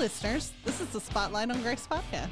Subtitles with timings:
[0.00, 0.52] listeners.
[0.64, 2.30] This is the Spotlight on Grace podcast.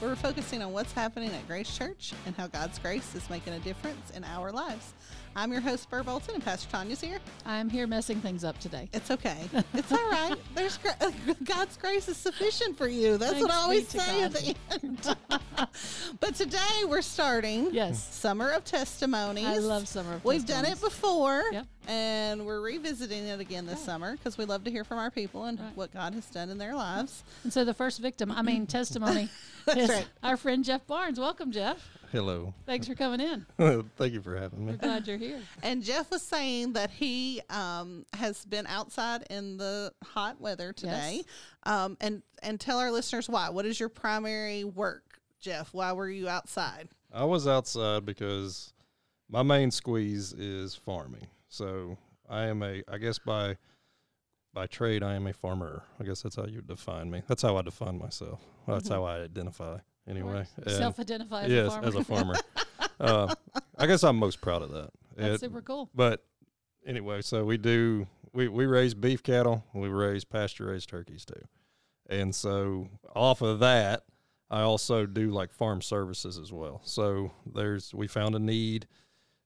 [0.00, 3.54] Where we're focusing on what's happening at Grace Church and how God's grace is making
[3.54, 4.92] a difference in our lives.
[5.38, 7.18] I'm your host, Ber Bolton, and Pastor Tonya's here.
[7.44, 8.88] I'm here messing things up today.
[8.94, 9.36] It's okay.
[9.74, 10.34] It's all right.
[10.54, 11.10] There's uh,
[11.44, 13.18] God's grace is sufficient for you.
[13.18, 15.16] That's what I always say at the end.
[16.20, 18.02] but today we're starting Yes.
[18.14, 19.44] Summer of Testimonies.
[19.46, 21.66] I love Summer of We've done it before, Yep.
[21.86, 25.44] and we're revisiting it again this summer because we love to hear from our people
[25.44, 25.76] and Right.
[25.76, 27.22] what God has done in their lives.
[27.44, 29.28] And so the first victim, I mean testimony,
[29.76, 30.06] is right.
[30.22, 31.20] our friend Jeff Barnes.
[31.20, 31.86] Welcome, Jeff.
[32.12, 32.54] Hello.
[32.66, 33.46] Thanks for coming in.
[33.96, 34.78] Thank you for having We're me.
[34.78, 35.40] glad you're here.
[35.62, 41.22] And Jeff was saying that he um, has been outside in the hot weather today,
[41.64, 43.50] um, and and tell our listeners why.
[43.50, 45.72] What is your primary work, Jeff?
[45.72, 46.88] Why were you outside?
[47.12, 48.72] I was outside because
[49.28, 51.26] my main squeeze is farming.
[51.48, 51.96] So
[52.28, 53.56] I am a, I guess by
[54.52, 55.82] by trade, I am a farmer.
[56.00, 57.22] I guess that's how you define me.
[57.28, 58.40] That's how I define myself.
[58.66, 60.44] That's how I identify anyway.
[60.66, 61.88] Self-identify as yes, a farmer.
[61.88, 62.34] as a farmer.
[63.00, 63.34] uh,
[63.78, 64.90] I guess I'm most proud of that.
[65.16, 65.90] That's It- super cool.
[65.94, 66.24] But
[66.86, 71.42] anyway, so we do we we raise beef cattle, we raise pasture raised turkeys too,
[72.08, 74.04] and so off of that,
[74.50, 76.80] I also do like farm services as well.
[76.84, 78.86] So there's we found a need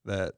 [0.05, 0.35] that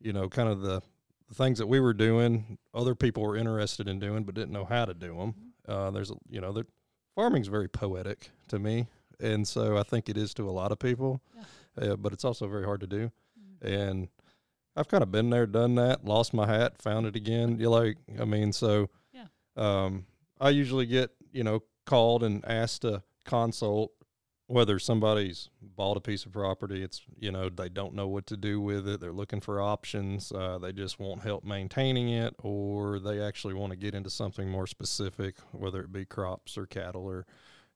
[0.00, 0.82] you know kind of the,
[1.28, 4.64] the things that we were doing, other people were interested in doing but didn't know
[4.64, 5.34] how to do them.
[5.66, 6.66] Uh, there's a you know the
[7.14, 8.88] farming's very poetic to me,
[9.22, 11.22] and so I think it is to a lot of people,
[11.80, 13.10] uh, but it's also very hard to do,
[13.62, 14.08] and
[14.76, 17.58] I've kind of been there, done that, lost my hat, found it again.
[17.58, 19.26] You like, I mean, so Yeah.
[19.56, 20.06] um,
[20.40, 23.92] I usually get you know called and asked to consult
[24.48, 26.82] whether somebody's bought a piece of property.
[26.82, 29.00] It's you know they don't know what to do with it.
[29.00, 30.32] They're looking for options.
[30.32, 34.48] Uh, they just want help maintaining it, or they actually want to get into something
[34.50, 37.24] more specific, whether it be crops or cattle or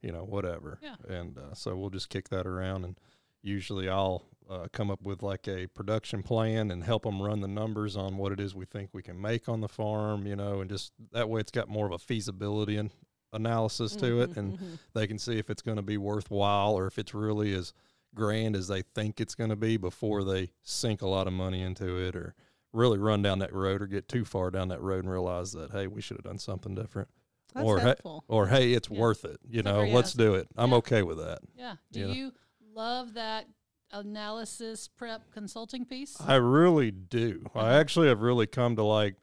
[0.02, 0.78] you know whatever.
[0.83, 0.97] Yeah.
[1.08, 2.98] And uh, so we'll just kick that around and
[3.43, 7.48] usually I'll uh, come up with like a production plan and help them run the
[7.48, 10.60] numbers on what it is we think we can make on the farm, you know,
[10.60, 12.91] and just that way it's got more of a feasibility and
[13.32, 14.59] analysis to it, and
[14.94, 17.72] they can see if it's going to be worthwhile or if it's really as
[18.15, 21.60] grand as they think it's going to be before they sink a lot of money
[21.60, 22.34] into it or
[22.72, 25.70] really run down that road or get too far down that road and realize that
[25.70, 27.09] hey we should have done something different
[27.56, 27.94] That's or hey,
[28.28, 29.00] or hey it's Yeah.
[29.00, 30.19] worth it you know Very let's awesome.
[30.25, 30.77] do it i'm Yeah.
[30.77, 31.77] okay with that Yeah.
[31.91, 32.06] Do Yeah.
[32.06, 32.33] you
[32.75, 33.47] love that
[33.93, 36.21] analysis prep consulting piece?
[36.21, 37.47] I really do.
[37.55, 37.69] I Uh-huh.
[37.81, 39.17] actually have really come to like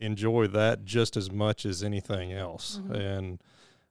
[0.00, 2.94] enjoy that just as much as anything else, Mhm.
[3.18, 3.42] and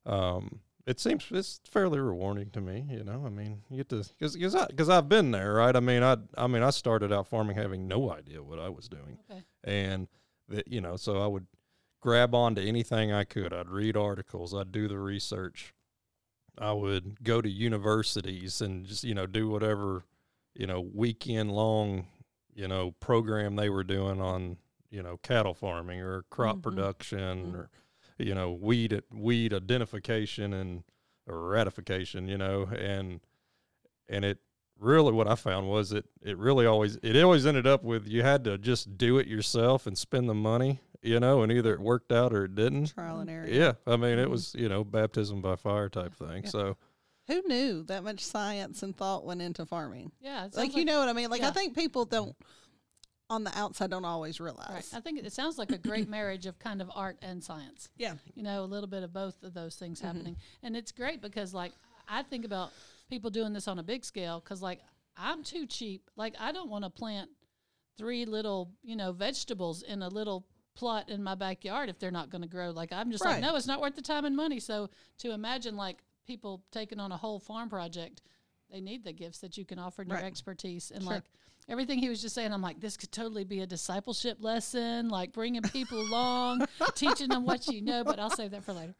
[0.06, 2.86] um, it seems it's fairly rewarding to me.
[2.90, 5.76] You know, I mean, you get to because because because I've been there, right?
[5.76, 8.88] I mean, I I mean, I started out farming having no idea what I was
[8.88, 9.44] doing, Okay.
[9.66, 10.08] and
[10.48, 11.46] that you know, so I would
[12.08, 13.52] grab onto anything I could.
[13.52, 14.56] I'd read articles.
[14.56, 15.74] I'd do the research.
[16.58, 20.06] I would go to universities and just you know do whatever
[20.56, 22.08] you know weekend long
[22.56, 24.56] you know program they were doing on
[24.90, 26.64] you know cattle farming or crop Mhm.
[26.64, 27.56] production Mhm.
[27.56, 27.70] or
[28.18, 30.86] you know weed weed identification and
[31.28, 33.20] or ratification you know and
[34.08, 34.40] and it
[34.80, 38.24] really what I found was it it really always it always ended up with you
[38.24, 41.80] had to just do it yourself and spend the money you know and either it
[41.80, 43.48] worked out or it didn't Trial and error.
[43.48, 44.32] yeah I mean it Mhm.
[44.32, 46.50] was you know baptism by fire type thing Yeah.
[46.50, 46.78] so
[47.28, 50.12] Who knew that much science and thought went into farming?
[50.22, 50.46] Yeah.
[50.46, 51.30] it Like you know what I mean?
[51.30, 52.36] Like I think people don't
[53.30, 54.70] on the outside don't always realize.
[54.70, 54.86] Right.
[54.94, 57.90] I think it sounds like a great marriage of kind of art and science.
[57.98, 58.14] Yeah.
[58.36, 60.08] You know, a little bit of both of those things Mm-hmm.
[60.08, 60.38] happening.
[60.64, 61.74] And it's great because, like,
[62.08, 62.72] I think about
[63.10, 64.82] people doing this on a big scale because, like,
[65.16, 66.10] I'm too cheap.
[66.16, 67.30] Like, I don't want to plant
[67.98, 70.46] three little, you know, vegetables in a little
[70.76, 72.70] plot in my backyard if they're not going to grow.
[72.72, 73.34] Like, I'm just Right.
[73.34, 74.60] like, no, it's not worth the time and money.
[74.60, 78.22] So to imagine, like, people taking on a whole farm project,
[78.70, 80.20] they need the gifts that you can offer and Right.
[80.20, 80.92] your expertise.
[80.92, 81.14] And Sure.
[81.14, 81.24] like
[81.70, 85.32] everything he was just saying, I'm like, this could totally be a discipleship lesson, like
[85.32, 88.04] bringing people along, teaching them what you know.
[88.04, 88.94] But I'll save that for later.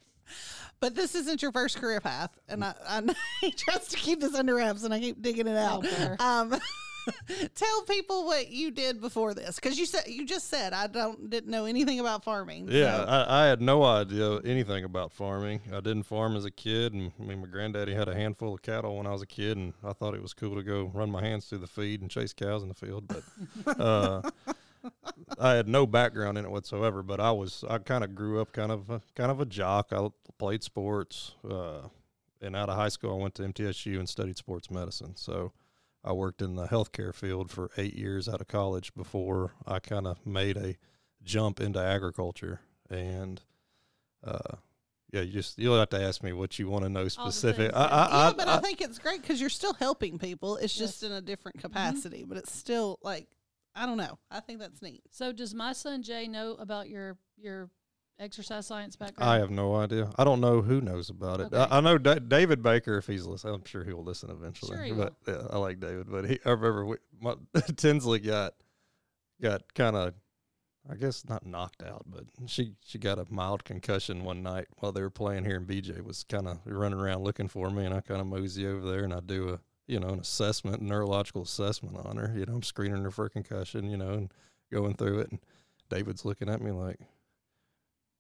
[0.80, 3.02] But this isn't your first career path, and I, I
[3.42, 5.86] he tries to keep this under wraps, and I keep digging it out.
[6.20, 6.56] Oh, um,
[7.56, 11.30] tell people what you did before this, because you said you just said I don't
[11.30, 12.68] didn't know anything about farming.
[12.70, 15.62] Yeah, so- I, I had no idea anything about farming.
[15.74, 18.62] I didn't farm as a kid, and I mean, my granddaddy had a handful of
[18.62, 21.10] cattle when I was a kid, and I thought it was cool to go run
[21.10, 23.08] my hands through the feed and chase cows in the field.
[23.08, 24.22] But uh,
[25.40, 27.04] I had no background in it whatsoever.
[27.04, 29.92] But I was, I kind of grew up kind of, a, kind of a jock.
[29.92, 30.08] I
[30.38, 31.88] played sports, uh,
[32.42, 35.16] and out of high school, I went to MTSU and studied sports medicine.
[35.16, 35.54] So.
[36.04, 40.08] I worked in the healthcare field for eight years out of college before I kind
[40.08, 40.78] of made a
[41.22, 43.42] jump into agriculture and
[44.24, 44.56] uh,
[45.12, 47.72] yeah, you just you'll have to ask me what you want to know specific.
[47.72, 48.28] things, I, yeah.
[48.30, 50.58] I, but I, think it's great because you're still helping people.
[50.58, 53.28] It's just in a different capacity, but it's still like
[53.78, 54.18] I don't know.
[54.32, 55.04] I think that's neat.
[55.12, 57.70] So does my son Jay know about your your
[58.20, 59.30] exercise science background?
[59.30, 60.10] I have no idea.
[60.18, 61.54] I don't know who knows about it.
[61.54, 61.58] Okay.
[61.58, 64.76] I, I know da- David Baker, if he's listening, I'm sure he will listen eventually.
[64.76, 66.08] Sure he but yeah, I like David.
[66.10, 67.36] But he, I remember we, my,
[67.76, 68.54] Tinsley got
[69.42, 70.16] got kind of,
[70.90, 74.92] I guess not knocked out, but she she got a mild concussion one night while
[74.92, 77.94] they were playing here, and BJ was kind of running around looking for me, and
[77.94, 81.42] I kind of mosey over there, and I do a you know an assessment, neurological
[81.42, 82.34] assessment on her.
[82.36, 84.32] You know, I'm screening her for concussion, you know, and
[84.72, 85.40] going through it, and
[85.90, 87.00] David's looking at me like.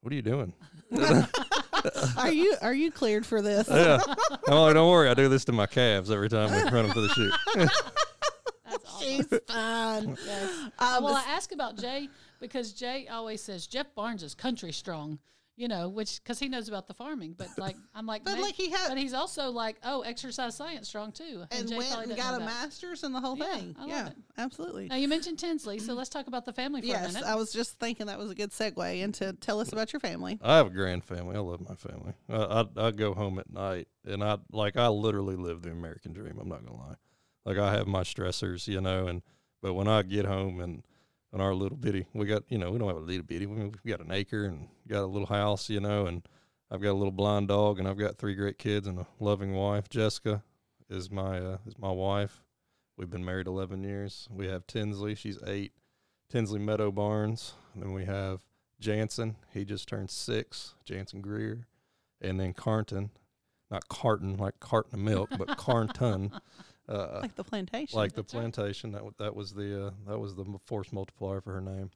[0.01, 0.53] What are you doing?
[2.17, 3.67] are you are you cleared for this?
[3.67, 3.99] yeah.
[4.47, 6.93] I'm like, don't worry, I do this to my calves every time we run them
[6.93, 7.33] to the chute.
[7.55, 7.81] That's
[8.85, 9.01] awesome.
[9.01, 10.17] She's fine.
[10.25, 10.71] Yes.
[10.79, 12.09] Um, well, I ask about Jay
[12.39, 15.19] because Jay always says Jeff Barnes is country strong,
[15.57, 17.33] you know, which because he knows about the farming.
[17.37, 20.55] But like, I'm like, But, "May-" like, he has, but he's also like, oh, exercise
[20.55, 22.45] science strong too, and Jay went and got a that.
[22.45, 23.75] master's and the whole Yeah, thing.
[23.77, 24.17] I love yeah, it.
[24.37, 24.87] absolutely.
[24.87, 25.97] Now you mentioned Tinsley, so mm-hmm.
[25.97, 27.23] let's talk about the family for a minute.
[27.23, 30.39] I was just thinking that was a good segue into tell us about your family.
[30.41, 31.35] I have a grand family.
[31.35, 32.13] I love my family.
[32.29, 36.13] I, I I go home at night, and I like I literally live the American
[36.13, 36.37] dream.
[36.39, 36.95] I'm not gonna lie.
[37.45, 39.23] Like I have my stressors, you know, and
[39.61, 40.83] but when I get home and
[41.33, 43.47] and our little bitty, we got you know we don't have a little bitty.
[43.47, 46.27] We we got an acre and got a little house, you know, and
[46.71, 49.53] I've got a little blind dog, and I've got three great kids and a loving
[49.53, 49.89] wife.
[49.89, 50.43] Jessica
[50.89, 52.43] is my uh, is my wife.
[52.97, 54.27] We've been married 11 years.
[54.31, 55.13] We have Tinsley.
[55.15, 55.71] She's eight.
[56.29, 57.53] Tinsley Meadow Barnes.
[57.73, 58.41] And then we have
[58.79, 59.35] Jansen.
[59.53, 60.73] He just turned six.
[60.83, 61.67] Jansen Greer.
[62.21, 63.11] And then Carnton.
[63.69, 66.31] Not Carton, like carton of milk, but Carnton.
[66.89, 67.97] Uh, Like the plantation.
[67.99, 68.39] like the That's right.
[68.39, 68.91] plantation.
[68.93, 71.91] That that was the uh, that was the force multiplier for her name.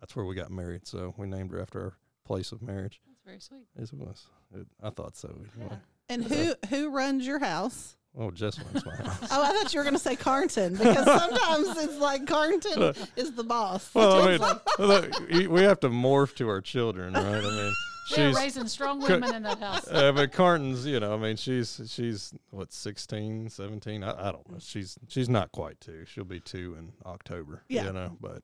[0.00, 0.86] That's where we got married.
[0.86, 1.94] So we named her after
[2.32, 3.02] place of marriage.
[3.06, 3.66] That's very sweet.
[3.76, 4.26] It was.
[4.54, 5.38] It, I thought so.
[5.60, 5.76] Anyway.
[6.08, 7.98] and who who runs your house?
[8.18, 9.28] Oh, Jess runs my house.
[9.30, 13.32] Oh, I thought you were going to say Carnton because sometimes it's like Carnton is
[13.32, 13.94] the boss.
[13.94, 14.48] Well, I mean,
[14.78, 15.10] look,
[15.50, 17.24] we have to morph to our children, right?
[17.24, 17.72] I mean,
[18.10, 19.86] We're she's raising strong women in that house.
[19.90, 24.04] uh, but Carnton's, you know, I mean, she's she's what 16, 17?
[24.04, 24.58] I, I don't know.
[24.58, 26.06] She's she's not quite two.
[26.06, 27.62] She'll be two in October.
[27.68, 27.86] Yeah.
[27.86, 28.42] you know, but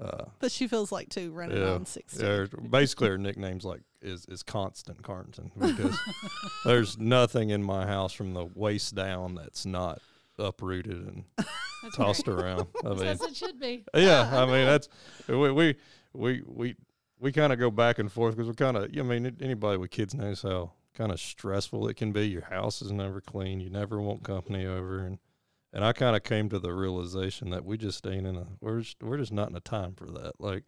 [0.00, 2.26] uh, but she feels like two running yeah, on sixteen.
[2.26, 5.98] yeah, basically her nickname's like is is constant Carnton because
[6.64, 10.00] there's nothing in my house from the waist down that's not
[10.38, 11.24] uprooted and
[11.82, 12.38] That's tossed great.
[12.38, 12.66] around.
[12.84, 13.84] I mean, As it should be.
[13.94, 14.88] yeah, I mean that's
[15.28, 15.76] we we
[16.12, 16.76] we we,
[17.18, 18.90] we kind of go back and forth because we kind of.
[18.96, 22.26] I mean, anybody with kids knows how kind of stressful it can be.
[22.28, 23.60] Your house is never clean.
[23.60, 25.18] You never want company over, and
[25.74, 28.46] and I kind of came to the realization that we just ain't in a.
[28.60, 30.32] We're just, we're just not in a time for that.
[30.40, 30.62] Like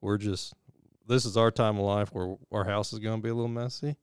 [0.00, 0.54] we're just.
[1.06, 3.46] This is our time of life where our house is going to be a little
[3.48, 3.94] messy,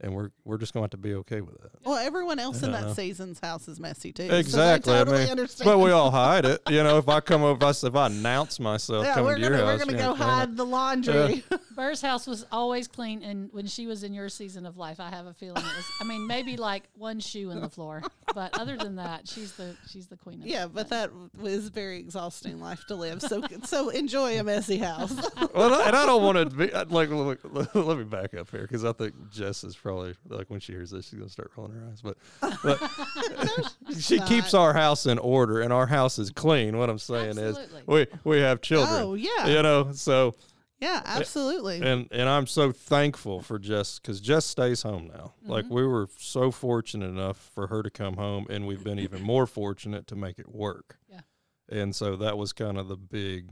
[0.00, 1.70] and we're we're just going to have to be okay with that.
[1.84, 2.80] Well, everyone else in Yeah.
[2.80, 4.24] that season's house is messy too.
[4.24, 4.90] Exactly.
[4.90, 5.66] So I I totally mean, understand.
[5.66, 6.60] But we all hide it.
[6.68, 9.26] You know, if I come over, if I, s- if I announce myself yeah, coming
[9.26, 10.16] we're to your gonna we're house, gonna go know, it.
[10.16, 11.44] hide the laundry.
[11.76, 15.10] Ber's house was always clean, and when she was in your season of life, I
[15.10, 15.86] have a feeling it was.
[16.00, 18.02] I mean, maybe like one shoe in the floor,
[18.34, 20.40] but other than that, she's the she's the queen.
[20.42, 23.22] Of yeah, but that was very exhausting life to live.
[23.22, 25.12] So so enjoy a messy house.
[25.54, 27.10] well, and I don't want to be uh, like.
[27.10, 30.60] Look, look, let me back up here because I think Jess is probably like when
[30.60, 32.02] she hears this, she's gonna start rolling her eyes.
[32.02, 32.16] But,
[32.62, 34.28] but she not.
[34.28, 36.76] keeps our house in order, and our house is clean.
[36.76, 37.80] What I'm saying Absolutely.
[37.80, 39.02] is, we we have children.
[39.02, 39.46] Oh, yeah.
[39.46, 39.92] you know.
[39.92, 40.34] So
[40.80, 41.80] yeah, absolutely.
[41.82, 45.34] and and I'm so thankful for Jess because Jess stays home now.
[45.44, 49.22] Like we were so fortunate enough for her to come home, and we've been even
[49.22, 50.96] more fortunate to make it work.
[51.08, 51.20] Yeah.
[51.68, 53.50] And so that was kind of the big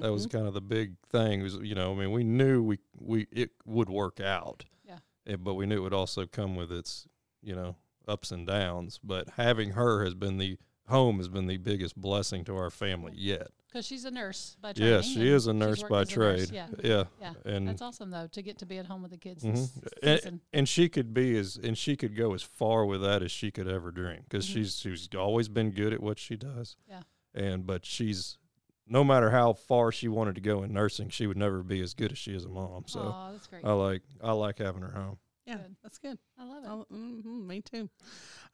[0.00, 0.36] that was Mm-hmm.
[0.38, 3.50] kind of the big thing was you know i mean we knew we we it
[3.64, 4.98] would work out Yeah.
[5.28, 7.06] Eh, but we knew it would also come with its
[7.40, 7.76] you know
[8.08, 10.56] ups and downs but having her has been the
[10.88, 14.72] home has been the biggest blessing to our family yet because she's a nurse by
[14.72, 14.88] trade.
[14.88, 18.26] yes she is a nurse by trade nurse, Yeah, yeah yeah, and that's awesome though
[18.32, 19.68] to get to be at home with the kids Mhm.
[20.02, 23.22] this and, and she could be as and she could go as far with that
[23.22, 24.52] as she could ever dream because Mhm.
[24.54, 27.02] she's she's always been good at what she does Yeah.
[27.34, 28.38] and but she's
[28.86, 31.92] no matter how far she wanted to go in nursing she would never be as
[31.92, 33.64] good as she is a mom so Aw, that's great.
[33.64, 35.18] I like I like having her home.
[35.46, 35.76] yeah, Good.
[35.82, 36.18] that's good.
[36.38, 36.68] I love it.
[36.70, 37.90] Oh, hmm me too.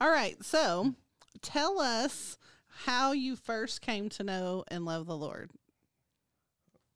[0.00, 0.94] All right, so
[1.42, 2.36] tell us
[2.84, 5.50] how you first came to know and love the Lord.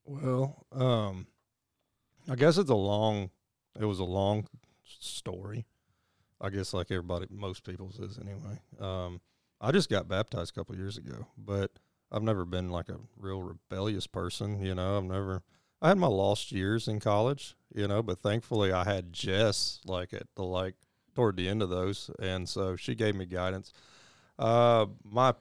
[0.05, 1.27] Well, um,
[2.31, 3.31] I guess it's a long.
[3.79, 4.47] It was a long
[4.85, 5.67] story.
[6.41, 8.61] I guess like everybody, most people's is anyway.
[8.81, 9.21] Um,
[9.61, 11.73] I just got baptized a couple years ago, but
[12.13, 14.61] I've never been like a real rebellious person.
[14.61, 15.43] You know, I've never.
[15.83, 17.55] I had my lost years in college.
[17.75, 18.03] you know.
[18.03, 20.75] But thankfully, I had Jess like at the like
[21.15, 23.73] toward the end of those, and so she gave me guidance.
[24.39, 25.35] Uh, my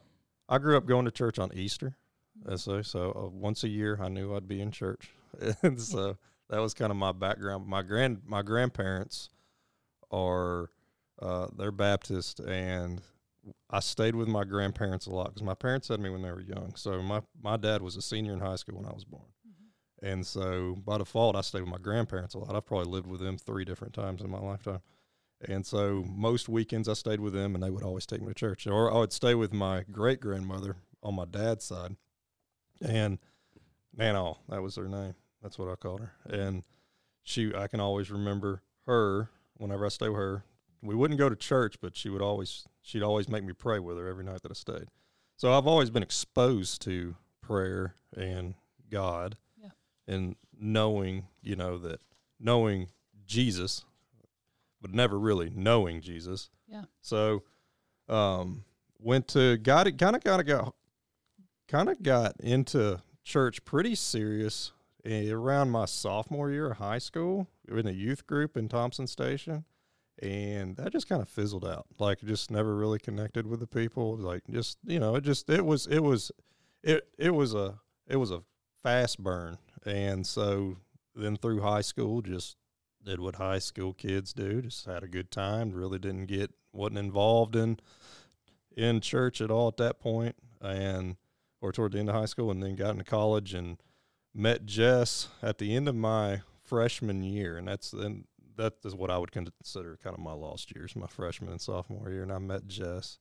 [0.47, 1.97] I grew up going to church on Easter,
[2.45, 5.09] and so so uh, once a year I knew I'd be in church,
[5.61, 6.17] and so
[6.49, 7.67] that was kind of my background.
[7.67, 9.29] My grand my grandparents
[10.11, 10.69] are
[11.21, 13.01] uh, they're Baptist, and
[13.69, 16.41] I stayed with my grandparents a lot because my parents had me when they were
[16.41, 16.73] young.
[16.75, 19.29] So my my dad was a senior in high school when I was born,
[20.03, 22.55] and so by default I stayed with my grandparents a lot.
[22.55, 24.81] I've probably lived with them three different times in my lifetime.
[25.47, 28.33] And so most weekends I stayed with them and they would always take me to
[28.33, 28.67] church.
[28.67, 31.95] Or I would stay with my great grandmother on my dad's side.
[32.81, 33.19] And
[33.95, 35.15] Nana, that was her name.
[35.41, 36.13] That's what I called her.
[36.29, 36.63] And
[37.23, 40.43] she I can always remember her whenever I stay with her.
[40.81, 43.97] We wouldn't go to church, but she would always she'd always make me pray with
[43.97, 44.87] her every night that I stayed.
[45.37, 48.55] So I've always been exposed to prayer and
[48.89, 49.69] God Yeah.
[50.07, 52.01] and knowing, you know, that
[52.39, 52.89] knowing
[53.25, 53.85] Jesus
[54.85, 56.51] but never really knowing Jesus.
[56.67, 56.83] Yeah.
[57.01, 57.41] So,
[58.07, 58.65] um,
[58.99, 60.75] went to got it kind of kind of got
[61.67, 64.73] kind of got into church pretty serious
[65.03, 69.65] eh, around my sophomore year of high school in a youth group in Thompson Station.
[70.21, 71.87] And that just kind of fizzled out.
[71.97, 74.17] Like just never really connected with the people.
[74.17, 76.31] Like just you know, it just it was it was
[76.83, 78.43] it it was a it was a
[78.83, 79.57] fast burn.
[79.83, 80.77] And so
[81.15, 82.55] then through high school just
[83.05, 86.97] did what high school kids do, just had a good time, really didn't get wasn't
[86.97, 87.79] involved in
[88.75, 91.15] in church at all at that point and
[91.61, 93.77] or toward the end of high school and then got into college and
[94.33, 98.25] met Jess at the end of my freshman year and that's then
[98.57, 102.09] that is what I would consider kind of my lost years, my freshman and sophomore
[102.09, 103.17] year and I met Jess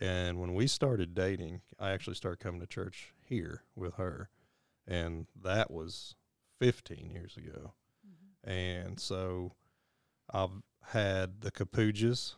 [0.00, 4.28] and when we started dating, I actually started coming to church here with her
[4.86, 6.14] and that was
[6.60, 7.72] 15 years ago
[8.44, 9.52] and so
[10.32, 10.50] I've
[10.82, 12.34] had the Capujas.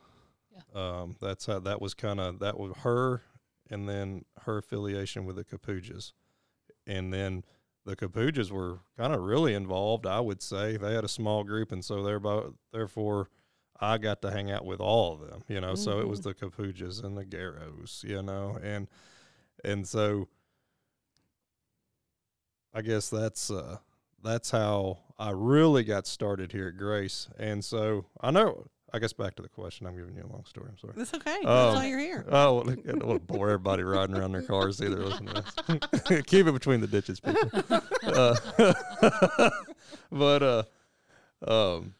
[0.52, 1.00] Yeah.
[1.00, 3.22] Um, that's how that was kind of that was her,
[3.70, 6.12] and then her affiliation with the Capujas,
[6.86, 7.44] and then
[7.84, 10.06] the Capujas were kind of really involved.
[10.06, 12.42] I would say they had a small group, and so thereby
[12.72, 13.28] therefore
[13.80, 15.42] I got to hang out with all of them.
[15.48, 18.04] You know, so it was the Capujas and the Garrows.
[18.06, 18.88] You know, and
[19.64, 20.28] and so
[22.74, 23.78] I guess that's uh
[24.22, 27.28] that's how I really got started here at Grace.
[27.38, 29.86] And so I know, I guess back to the question.
[29.86, 30.68] I'm giving you a long story.
[30.70, 30.94] I'm sorry.
[30.96, 31.36] That's okay.
[31.36, 32.24] Um, That's why you're here.
[32.28, 34.96] Oh, I don't want to bore everybody riding around their cars either.
[34.96, 36.22] Listen to this.
[36.22, 37.50] Keep it between the ditches, people.
[38.02, 38.34] Uh,
[40.10, 40.62] but, uh,
[41.46, 41.94] um,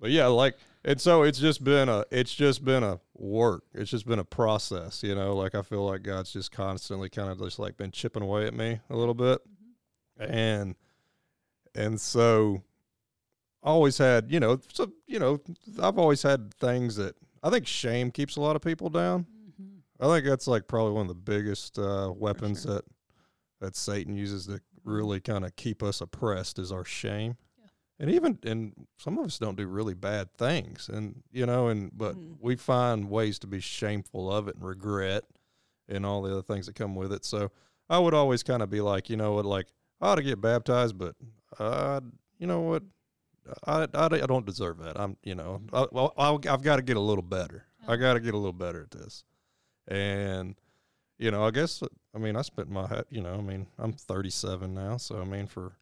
[0.00, 3.64] but yeah, like, and so it's just been a, it's just been a work.
[3.74, 7.30] It's just been a process, you know, like I feel like God's just constantly kind
[7.30, 9.40] of just like been chipping away at me a little bit.
[10.18, 10.74] And,
[11.76, 12.62] and so
[13.62, 15.40] I always had, you know, so you know,
[15.80, 19.26] I've always had things that I think shame keeps a lot of people down.
[19.60, 19.80] Mhm.
[20.00, 22.84] I think that's like probably one of the biggest uh, weapons that
[23.60, 27.36] that Satan uses to really kind of keep us oppressed is our shame.
[27.58, 27.64] Yeah.
[28.00, 31.90] And even and some of us don't do really bad things, and you know, and
[31.96, 32.36] but Mm.
[32.40, 35.24] we find ways to be shameful of it and regret
[35.88, 37.24] and all the other things that come with it.
[37.24, 37.50] So
[37.88, 39.66] I would always kind of be like, you know what, like
[40.00, 41.14] I ought to get baptized, but
[41.58, 42.00] uh,
[42.38, 42.82] you know what,
[43.64, 44.98] I, I, I don't deserve that.
[44.98, 47.64] I'm, you know, I, well, I'll, I've got to get a little better.
[47.86, 47.96] I Yeah.
[47.98, 49.24] got to get a little better at this.
[49.88, 50.56] And,
[51.18, 51.82] you know, I guess,
[52.14, 54.96] I mean, I spent my, you know, I mean, I'm 37 now.
[54.96, 55.76] So, I mean, for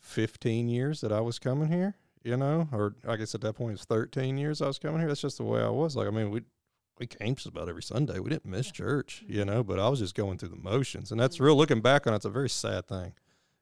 [0.00, 3.74] 15 years that I was coming here, you know, or I guess at that point
[3.74, 5.08] it's 13 years I was coming here.
[5.08, 5.96] That's just the way I was.
[5.96, 6.42] Like, I mean, we,
[6.98, 8.20] we came just about every Sunday.
[8.20, 8.72] We didn't miss Yeah.
[8.72, 11.10] church, you know, but I was just going through the motions.
[11.10, 13.14] And that's real looking back on it, it's a very sad thing.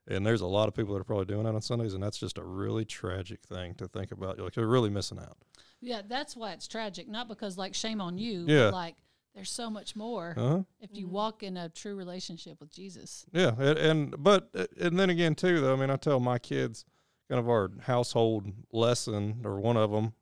[0.09, 2.19] And there's a lot of people that are probably doing that on Sundays, and that's
[2.19, 4.37] just a really tragic thing to think about.
[4.37, 5.37] You're like you're really missing out.
[5.81, 7.09] Yeah, that's why it's tragic.
[7.09, 8.45] Not because like shame on you.
[8.49, 8.67] Yeah.
[8.71, 8.97] But like
[9.35, 10.63] there's so much more Uh-huh.
[10.81, 13.25] if you walk in a true relationship with Jesus.
[13.33, 15.73] Yeah, and, and but uh, and then again too, though.
[15.73, 16.85] I mean, I tell my kids
[17.29, 20.15] kind of our household lesson or one of them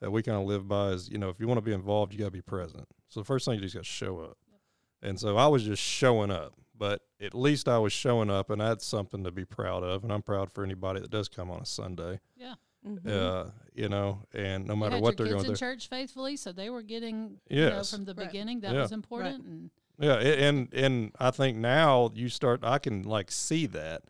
[0.00, 2.12] that we kind of live by is you know if you want to be involved,
[2.12, 2.86] you got to be present.
[3.08, 4.38] So the first thing you just got to show up.
[5.02, 8.60] And so I was just showing up, but at least I was showing up, and
[8.60, 10.02] that's something to be proud of.
[10.04, 12.20] And I'm proud for anybody that does come on a Sunday.
[12.36, 12.54] Yeah.
[12.86, 13.06] Mhm.
[13.06, 15.68] Uh, you know, and no matter had what they're kids going in through.
[15.68, 18.26] church faithfully, so they were getting you know from the Right.
[18.28, 18.60] beginning.
[18.60, 18.82] That Yeah.
[18.82, 19.44] was important.
[19.44, 24.02] And Yeah, and and I think now you start I can like see that.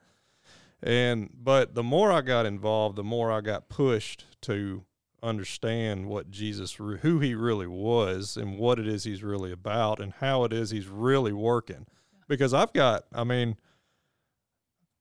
[0.82, 4.84] And but the more I got involved, the more I got pushed to
[5.22, 10.12] understand what Jesus who he really was and what it is he's really about and
[10.14, 11.86] how it is he's really working.
[12.28, 13.56] Because I've got I mean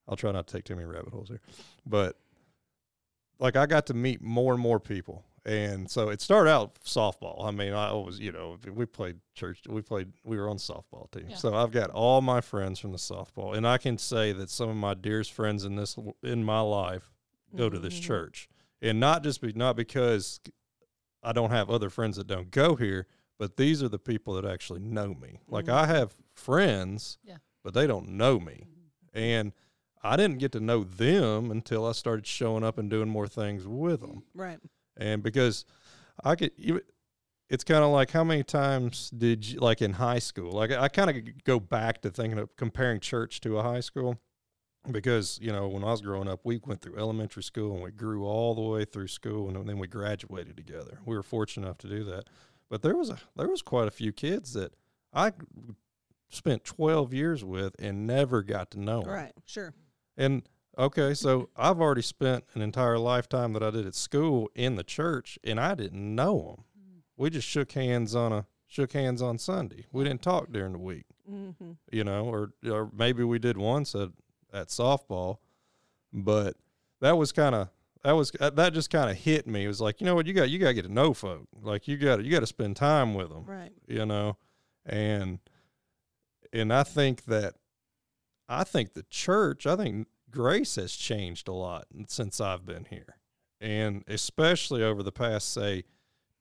[0.08, 1.42] I'll try not to take too many rabbit holes here.
[1.86, 2.18] But
[3.40, 5.26] like I got to meet more and more people.
[5.48, 7.46] And so it started out softball.
[7.46, 11.12] I mean, I was, you know, we played church, we played, we were on softball
[11.12, 11.28] team.
[11.30, 11.36] Yeah.
[11.36, 14.70] So I've got all my friends from the softball, and I can say that some
[14.70, 17.12] of my dearest friends in this in my life
[17.56, 18.02] go to this Mhm.
[18.04, 18.50] church,
[18.82, 20.40] and not just be not because
[21.22, 23.06] I don't have other friends that don't go here,
[23.38, 25.42] but these are the people that actually know me.
[25.48, 25.76] Like mm-hmm.
[25.76, 27.38] I have friends, Yeah.
[27.64, 29.18] but they don't know me, mm-hmm.
[29.18, 29.54] and
[30.04, 33.66] I didn't get to know them until I started showing up and doing more things
[33.66, 34.24] with them.
[34.36, 34.60] Right.
[34.98, 35.66] And because
[36.24, 36.52] I could,
[37.50, 40.52] it's kind of like how many times did you, like in high school?
[40.52, 44.20] Like I kind of go back to thinking of comparing church to a high school
[44.92, 47.92] because, you know, when I was growing up, we went through elementary school and we
[47.92, 51.00] grew all the way through school and then we graduated together.
[51.06, 52.30] We were fortunate enough to do that.
[52.70, 54.74] But there was a, there was quite a few kids that
[55.14, 55.32] I
[56.30, 59.08] spent 12 years with and never got to know 'em.
[59.10, 59.34] Right.
[59.46, 59.74] Sure.
[60.18, 64.76] And okay, so I've already spent an entire lifetime that I did at school in
[64.76, 66.64] the church, and I didn't know them.
[67.18, 69.86] We just shook hands on a shook hands on Sunday.
[69.92, 71.72] We didn't talk during the week, Mm-hmm.
[71.92, 74.10] you know, or or maybe we did once at
[74.52, 75.38] at softball,
[76.12, 76.58] but
[77.02, 77.70] that was kind of
[78.06, 79.66] that was uh, that just kind of hit me.
[79.66, 81.48] It was like, you know what, you got you got to get to know folk.
[81.62, 83.72] Like you got you got to spend time with them Right.
[83.88, 84.38] you know
[84.86, 85.40] and
[86.54, 87.56] and i think that
[88.48, 93.18] i think the church i think grace has changed a lot since i've been here
[93.60, 95.84] and especially over the past say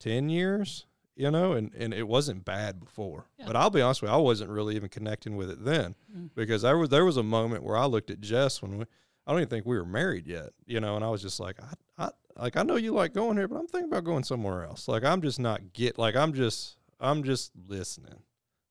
[0.01, 0.85] 10 years
[1.17, 3.47] you know and and it wasn't bad before Yeah.
[3.47, 6.29] but i'll be honest with you i wasn't really even connecting with it then Mm.
[6.35, 8.85] because there was there was a moment where i looked at jess when we
[9.27, 11.57] i don't even think we were married yet you know and i was just like
[11.63, 14.65] i, I like i know you like going here but i'm thinking about going somewhere
[14.65, 14.89] else.
[14.89, 18.23] Like i'm just not get like i'm just i'm just listening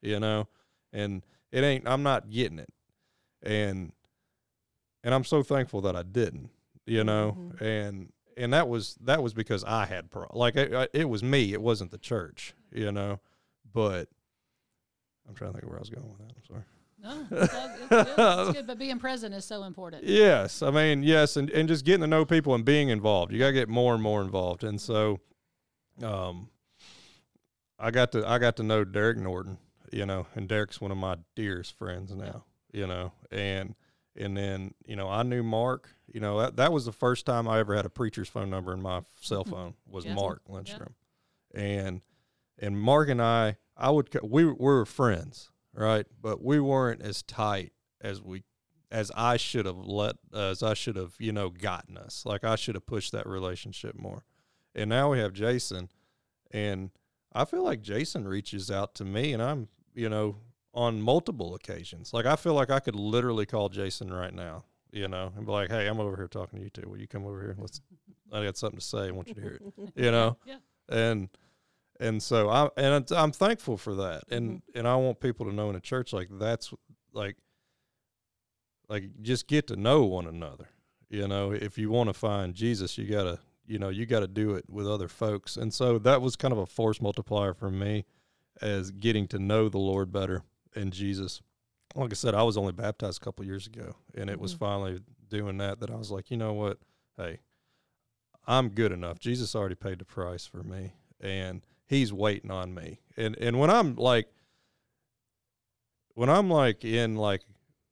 [0.02, 0.48] you know
[0.92, 2.70] and it ain't i'm not getting it.
[3.42, 3.92] And
[5.04, 6.50] and i'm so thankful that i didn't
[6.86, 7.62] you know Mhm.
[7.62, 11.24] and and that was that was because i had pro like it, I- it was
[11.24, 13.20] me it wasn't the church you know
[13.74, 14.10] but
[15.28, 16.64] i'm trying to think of where i was going with that i'm sorry
[17.04, 18.08] No, it's, it's good.
[18.18, 18.68] It's good.
[18.68, 20.04] But being present is so important.
[20.06, 23.32] Yes, I mean yes, and, and just getting to know people and being involved.
[23.34, 25.20] You got to get more and more involved, and so,
[26.02, 26.50] um,
[27.78, 29.58] I got to I got to know Derek Norton,
[29.92, 33.76] you know, and Derek's one of my dearest friends now, you know, and
[34.16, 37.48] and then you know I knew Mark, you know that that was the first time
[37.48, 40.14] I ever had a preacher's phone number in my cell phone was Yeah.
[40.14, 40.94] Mark Lindstrom,
[41.54, 42.02] and
[42.60, 47.24] and Mark and I I would we we were friends, right, but we weren't as
[47.24, 48.44] tight as we
[48.92, 52.24] as I should have let as I should have you know gotten us.
[52.26, 54.24] Like I should have pushed that relationship more.
[54.76, 55.90] And now we have Jason,
[56.52, 56.92] and
[57.34, 60.38] I feel like Jason reaches out to me, and I'm you know
[60.74, 62.14] on multiple occasions.
[62.14, 65.52] Like I feel like I could literally call Jason right now, you know, and be
[65.52, 66.88] like, "Hey, I'm over here talking to you two.
[66.88, 67.56] Will you come over here?
[67.58, 67.82] Let's.
[68.32, 69.08] I got something to say.
[69.08, 69.92] I want you to hear it.
[69.96, 70.58] You know." Yeah.
[70.90, 71.30] and
[72.04, 75.70] and so I and I'm thankful for that, and and I want people to know
[75.70, 76.74] in a church like that's
[77.14, 77.38] like
[78.90, 80.70] like just get to know one another.
[81.10, 84.28] You know, if you want to find Jesus, you gotta you know you got to
[84.28, 87.72] do it with other folks, and so that was kind of a force multiplier for
[87.72, 88.06] me
[88.62, 90.44] as getting to know the Lord better
[90.76, 91.42] and Jesus.
[91.96, 94.60] Like I said, I was only baptized a couple years ago, and it was Mhm.
[94.60, 96.80] finally doing that that I was like, you know what,
[97.18, 97.40] hey,
[98.48, 99.20] I'm good enough.
[99.20, 103.00] Jesus already paid the price for me, and He's waiting on me.
[103.18, 104.28] And and when I'm like,
[106.16, 107.42] when I'm like in like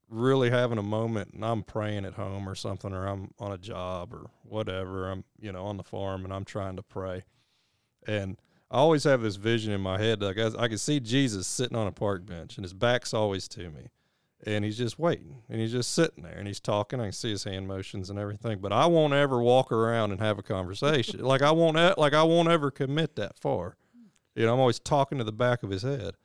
[0.09, 3.57] really having a moment, and I'm praying at home or something, or I'm on a
[3.57, 7.23] job or whatever, I'm you know on the farm and I'm trying to pray,
[8.07, 8.37] and
[8.69, 10.21] I always have this vision in my head.
[10.21, 13.47] Like I, I can see Jesus sitting on a park bench, and his back's always
[13.49, 13.89] to me,
[14.45, 16.99] and he's just waiting, and he's just sitting there, and he's talking.
[16.99, 20.19] I can see his hand motions and everything, but I won't ever walk around and
[20.19, 21.19] have a conversation.
[21.23, 23.75] like I won't, like I won't ever commit that far.
[24.41, 26.15] You know, I'm always talking to the back of his head,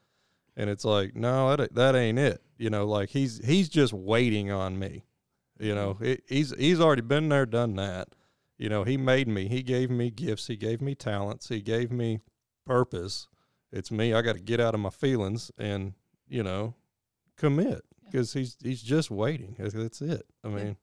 [0.56, 2.40] and it's like, no, that that ain't it.
[2.56, 5.04] You know, like he's he's just waiting on me.
[5.58, 6.04] You know, mm-hmm.
[6.04, 8.08] it, he's he's already been there, done that.
[8.56, 9.48] You know, he made me.
[9.48, 10.46] He gave me gifts.
[10.46, 11.50] He gave me talents.
[11.50, 12.20] He gave me
[12.64, 13.28] purpose.
[13.70, 14.14] It's me.
[14.14, 15.92] I got to get out of my feelings and
[16.26, 16.72] you know
[17.36, 19.56] commit because he's he's just waiting.
[19.58, 20.24] That's- That's it.
[20.42, 20.78] I mean,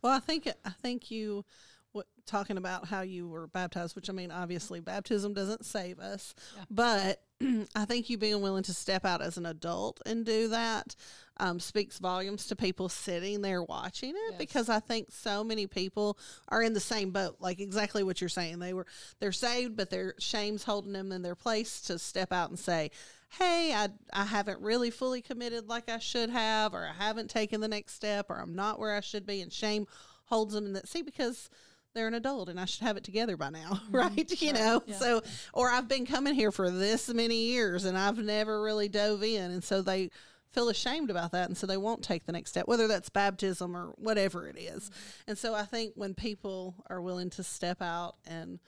[0.00, 1.44] Well, I think I think you
[1.92, 6.34] what, talking about how you were baptized, which I mean, obviously, baptism doesn't save us,
[6.56, 6.64] Yeah.
[6.70, 7.22] but
[7.74, 10.94] I think you being willing to step out as an adult and do that
[11.38, 14.38] um, speaks volumes to people sitting there watching it Yes.
[14.38, 18.28] because I think so many people are in the same boat, like exactly what you're
[18.28, 18.58] saying.
[18.60, 18.86] They were
[19.18, 22.90] they're saved, but their shame's holding them in their place to step out and say.
[23.38, 27.60] Hey, I, I haven't really fully committed like I should have, or I haven't taken
[27.60, 29.86] the next step, or I'm not where I should be, and shame
[30.24, 31.48] holds them in that seat because
[31.94, 34.40] they're an adult and I should have it together by now, right?
[34.40, 34.96] You know, yeah.
[34.96, 35.22] so,
[35.52, 39.50] or I've been coming here for this many years and I've never really dove in.
[39.50, 40.10] And so they
[40.52, 41.48] feel ashamed about that.
[41.48, 44.90] And so they won't take the next step, whether that's baptism or whatever it is.
[45.26, 48.58] And so I think when people are willing to step out and,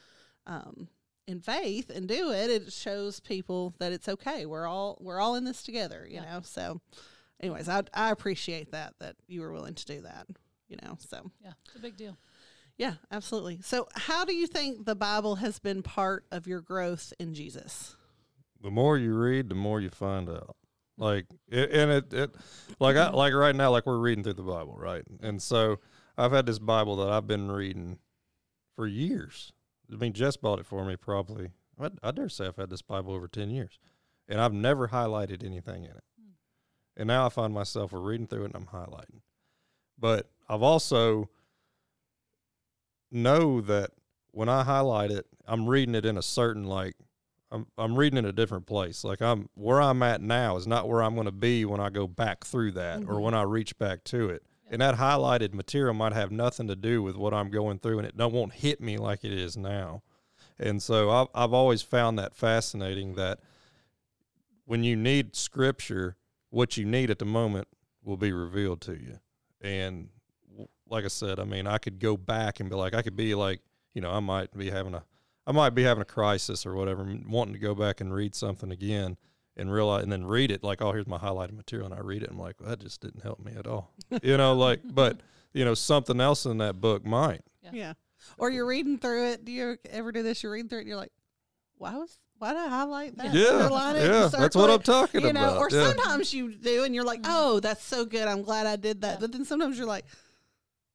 [0.47, 0.89] um,
[1.29, 4.45] in faith and do it, it shows people that it's okay.
[4.45, 6.25] We're all we're all in this together, you Yeah.
[6.25, 6.41] know.
[6.43, 6.81] So,
[7.41, 10.27] anyways, I I appreciate that that you were willing to do that,
[10.69, 10.99] you know.
[10.99, 12.19] So, Yeah, it's a big deal.
[12.83, 13.61] Yeah, absolutely.
[13.63, 17.97] So, how do you think the Bible has been part of your growth in Jesus?
[18.63, 20.57] the more you read, the more you find out.
[20.97, 22.35] Like it, and it, it
[22.79, 25.03] like I like right now, like we're reading through the Bible, right?
[25.21, 25.81] And so
[26.17, 27.99] I've had this Bible that I've been reading
[28.77, 29.53] for years.
[29.93, 31.51] I mean, Jess bought it for me probably.
[31.81, 33.79] I, I dare say I've had this Bible over ten years,
[34.29, 36.05] and I've never highlighted anything in it.
[36.97, 39.23] And now I find myself reading through it and I'm highlighting.
[39.99, 41.31] But I've also
[43.13, 43.91] know that
[44.33, 46.95] when I highlight it, I'm reading it in a certain like
[47.51, 49.05] I'm I'm reading in a different place.
[49.05, 51.91] Like I'm where I'm at now is not where I'm going to be when I
[51.91, 53.23] go back through that or Mhm.
[53.23, 54.43] when I reach back to it.
[54.71, 58.07] And that highlighted material might have nothing to do with what I'm going through, and
[58.07, 60.03] it don't won't hit me like it is now.
[60.59, 63.41] And so I've I've always found that fascinating that
[64.65, 66.17] when you need scripture,
[66.49, 67.69] what you need at the moment
[68.03, 69.19] will be revealed to you.
[69.61, 70.09] And
[70.93, 73.35] like I said, I mean, I could go back and be like, I could be
[73.35, 73.61] like,
[73.95, 75.03] you know, I might be having a
[75.47, 78.71] I might be having a crisis or whatever, wanting to go back and read something
[78.71, 79.17] again
[79.57, 82.23] and realize, and then read it like, oh, here's my highlighted material, and I read
[82.23, 84.81] it, and I'm like, well, that just didn't help me at all, you know, like,
[84.85, 85.21] but
[85.53, 87.43] you know, something else in that book might.
[87.63, 87.71] Yeah.
[87.73, 87.93] Yeah.
[88.39, 89.45] Or you're reading through it.
[89.45, 90.43] Do you ever do this?
[90.43, 91.13] You're reading through it and you're like,
[91.77, 93.33] why was why did I highlight that?
[93.33, 94.85] Yeah, Underline yeah, that's what circle I'm it?
[94.85, 95.59] talking you know, about.
[95.59, 95.93] or yeah.
[95.93, 97.29] sometimes you do and you're like, mm.
[97.29, 98.27] oh, that's so good.
[98.27, 99.13] I'm glad I did that.
[99.13, 99.21] Yeah.
[99.21, 100.07] But then sometimes you're like,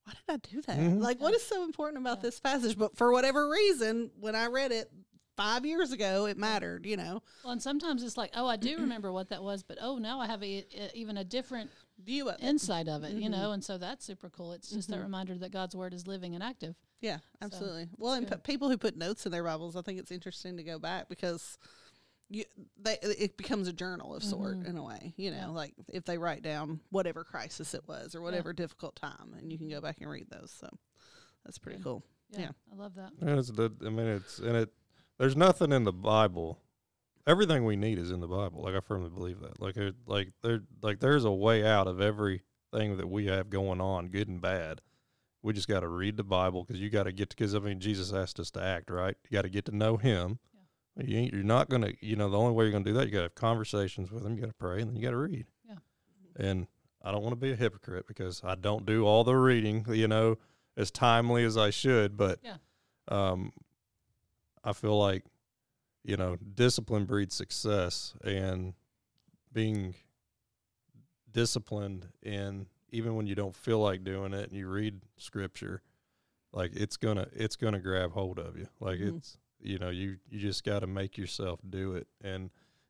[0.07, 0.77] why did I do that?
[0.77, 1.01] Mhm.
[1.01, 2.21] Like, what is so important about Yeah.
[2.23, 2.77] this passage?
[2.77, 4.89] But for whatever reason, when I read it
[5.35, 8.77] five years ago, it mattered, you know, Well, and sometimes it's like, oh, I do
[8.79, 11.69] remember what that was, but oh, now I have a, a, even a different
[12.03, 12.43] view of it.
[12.43, 13.31] insight of it, you Mhm.
[13.33, 14.53] know, and so that's super cool.
[14.53, 15.03] It's just that Mhm.
[15.03, 16.75] reminder that God's word is living and active.
[17.01, 17.89] Yeah, absolutely.
[17.97, 20.63] well, and p- people who put notes in their Bibles, I think it's interesting to
[20.63, 21.57] go back because
[22.29, 22.43] you
[22.77, 24.67] they it becomes a journal of sort Mhm.
[24.67, 25.13] in a way.
[25.17, 25.47] You know, Yeah.
[25.47, 29.57] like if they write down whatever crisis it was or whatever difficult time, and you
[29.57, 30.51] can go back and read those.
[30.51, 30.69] So
[31.45, 31.83] that's pretty Yeah.
[31.83, 32.03] cool.
[32.29, 32.51] Yeah, Yeah.
[32.71, 33.13] I love that.
[33.21, 34.73] And it's the, I mean, it's and it.
[35.17, 36.59] There's nothing in the Bible.
[37.25, 38.61] Everything we need is in the Bible.
[38.61, 39.59] Like I firmly believe that.
[39.61, 43.81] Like it, like there, like there's a way out of everything that we have going
[43.81, 44.81] on, good and bad.
[45.41, 47.79] We just got to read the Bible because you got to get because I mean
[47.79, 49.15] Jesus asked us to act right.
[49.23, 50.39] You got to get to know Him.
[51.05, 53.11] You ain't, you're not gonna, you know, the only way you're gonna do that, you
[53.11, 55.17] got to have conversations with them, You got to pray, and then you got to
[55.17, 55.45] read.
[55.67, 55.75] Yeah.
[56.35, 56.67] And
[57.03, 60.07] I don't want to be a hypocrite because I don't do all the reading, you
[60.07, 60.37] know,
[60.75, 62.17] as timely as I should.
[62.17, 62.57] But Yeah.
[63.07, 63.51] um,
[64.63, 65.23] I feel like,
[66.03, 68.73] you know, discipline breeds success, and
[69.53, 69.95] being
[71.31, 75.81] disciplined in even when you don't feel like doing it, and you read scripture,
[76.53, 78.67] like it's gonna it's gonna grab hold of you.
[78.79, 79.17] Like Mhm.
[79.17, 82.49] it's you know you you just got to make yourself do it, and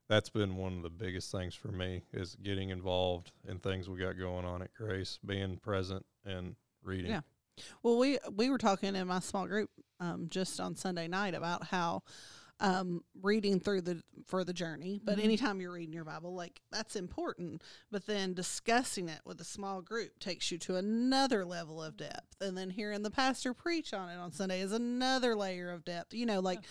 [0.10, 4.00] that's been one of the biggest things for me is getting involved in things we
[4.00, 7.12] got going on at Grace, being present and reading.
[7.12, 7.22] Yeah.
[7.84, 11.66] Well, we we were talking in my small group um, just on Sunday night about
[11.66, 12.04] how
[12.60, 15.24] um, reading through the for the journey, but Mhm.
[15.24, 17.62] anytime you're reading your Bible, like that's important.
[17.92, 22.42] But then discussing it with a small group takes you to another level of depth,
[22.42, 26.14] and then hearing the pastor preach on it on Sunday is another layer of depth.
[26.14, 26.62] You know, like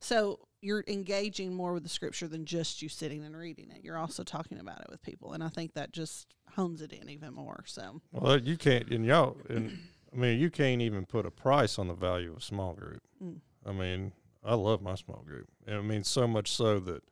[0.00, 3.84] so you're engaging more with the Scripture than just you sitting and reading it.
[3.84, 7.10] You're also talking about it with people, and I think that just hones it in
[7.10, 7.64] even more.
[7.66, 9.78] So Well, you can't, and y'all, and
[10.12, 13.02] I mean, you can't even put a price on the value of a small group.
[13.22, 13.40] Mm.
[13.66, 14.12] I mean,
[14.44, 17.02] I love my small group, and I mean so much so that,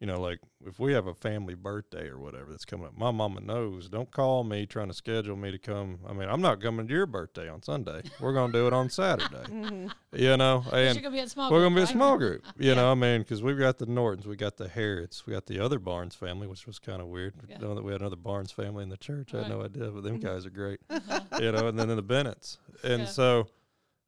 [0.00, 3.10] you know, like if we have a family birthday or whatever that's coming up, my
[3.10, 3.88] mama knows.
[3.88, 5.98] Don't call me trying to schedule me to come.
[6.08, 8.02] I mean, I'm not coming to your birthday on Sunday.
[8.20, 9.34] We're gonna do it on Saturday.
[9.50, 9.92] mhm.
[10.12, 11.50] You know, and gonna be at small.
[11.50, 12.44] we're gonna be a small group.
[12.58, 12.74] You Yeah.
[12.76, 15.58] know, I mean, because we've got the Nortons, we got the Harrods, we got the
[15.60, 17.34] other Barnes family, which was kind of weird.
[17.48, 17.58] Yeah.
[17.58, 20.04] Knowing that we had another Barnes family in the church, I had no idea, but
[20.04, 20.22] them Mhm.
[20.22, 20.80] guys are great.
[20.88, 21.20] Uh-huh.
[21.38, 23.06] you know, and then the Bennetts, and Yeah.
[23.08, 23.48] so,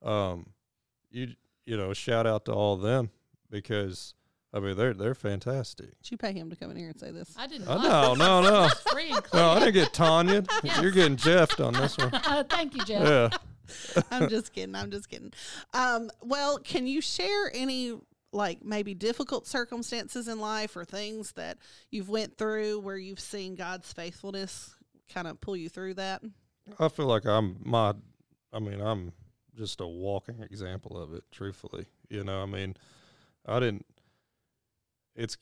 [0.02, 0.46] um,
[1.10, 1.34] you
[1.70, 3.10] you know, shout out to all of them
[3.48, 4.14] because
[4.52, 5.86] I mean they're they're fantastic.
[6.02, 7.32] Did you pay him to come in here and say this?
[7.38, 7.68] I didn't.
[7.68, 8.64] Oh, no, no, no.
[8.64, 10.48] It's free and No, I didn't get Tonya.
[10.64, 10.82] Yes.
[10.82, 12.10] You're getting Jeffed on this one.
[12.50, 13.32] Thank you, Jeff.
[13.94, 14.02] Yeah.
[14.10, 14.74] I'm just kidding.
[14.74, 15.32] I'm just kidding.
[15.72, 17.94] Um, well, can you share any
[18.32, 21.58] like maybe difficult circumstances in life or things that
[21.92, 24.74] you've went through where you've seen God's faithfulness
[25.12, 26.20] kind of pull you through that?
[26.80, 27.94] I feel like I'm my.
[28.52, 29.12] I mean, I'm
[29.60, 31.24] just a walking example of it.
[31.30, 32.76] Truthfully, you know, I mean,
[33.46, 33.86] I didn't.
[35.14, 35.36] It's.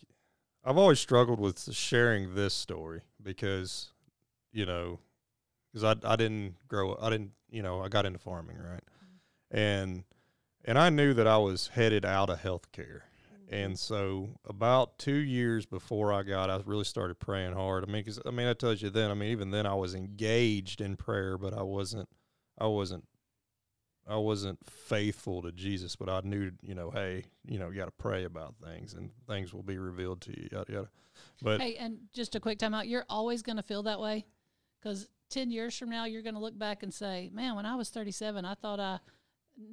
[0.64, 3.92] I've always struggled with sharing this story because,
[4.52, 4.98] you know,
[5.72, 6.92] because I I didn't grow.
[6.92, 7.32] Up, I didn't.
[7.48, 9.56] You know, I got into farming, right, mm-hmm.
[9.56, 10.04] and
[10.64, 13.02] and I knew that I was headed out of healthcare.
[13.02, 13.54] Mm-hmm.
[13.54, 17.84] And so, about two years before I got, I really started praying hard.
[17.84, 19.10] I mean, because I mean, I told you then.
[19.10, 22.08] I mean, even then, I was engaged in prayer, but I wasn't.
[22.58, 23.04] I wasn't.
[24.08, 27.86] I wasn't faithful to Jesus, but I knew, you know, hey, you know, you got
[27.86, 30.48] to pray about things, and things will be revealed to you.
[30.50, 30.88] Yada yada.
[31.42, 32.88] But Hey, and just a quick time out.
[32.88, 34.24] You're always going to feel that way
[34.80, 37.74] because 10 years from now, you're going to look back and say, man, when I
[37.76, 38.98] was 37, I thought I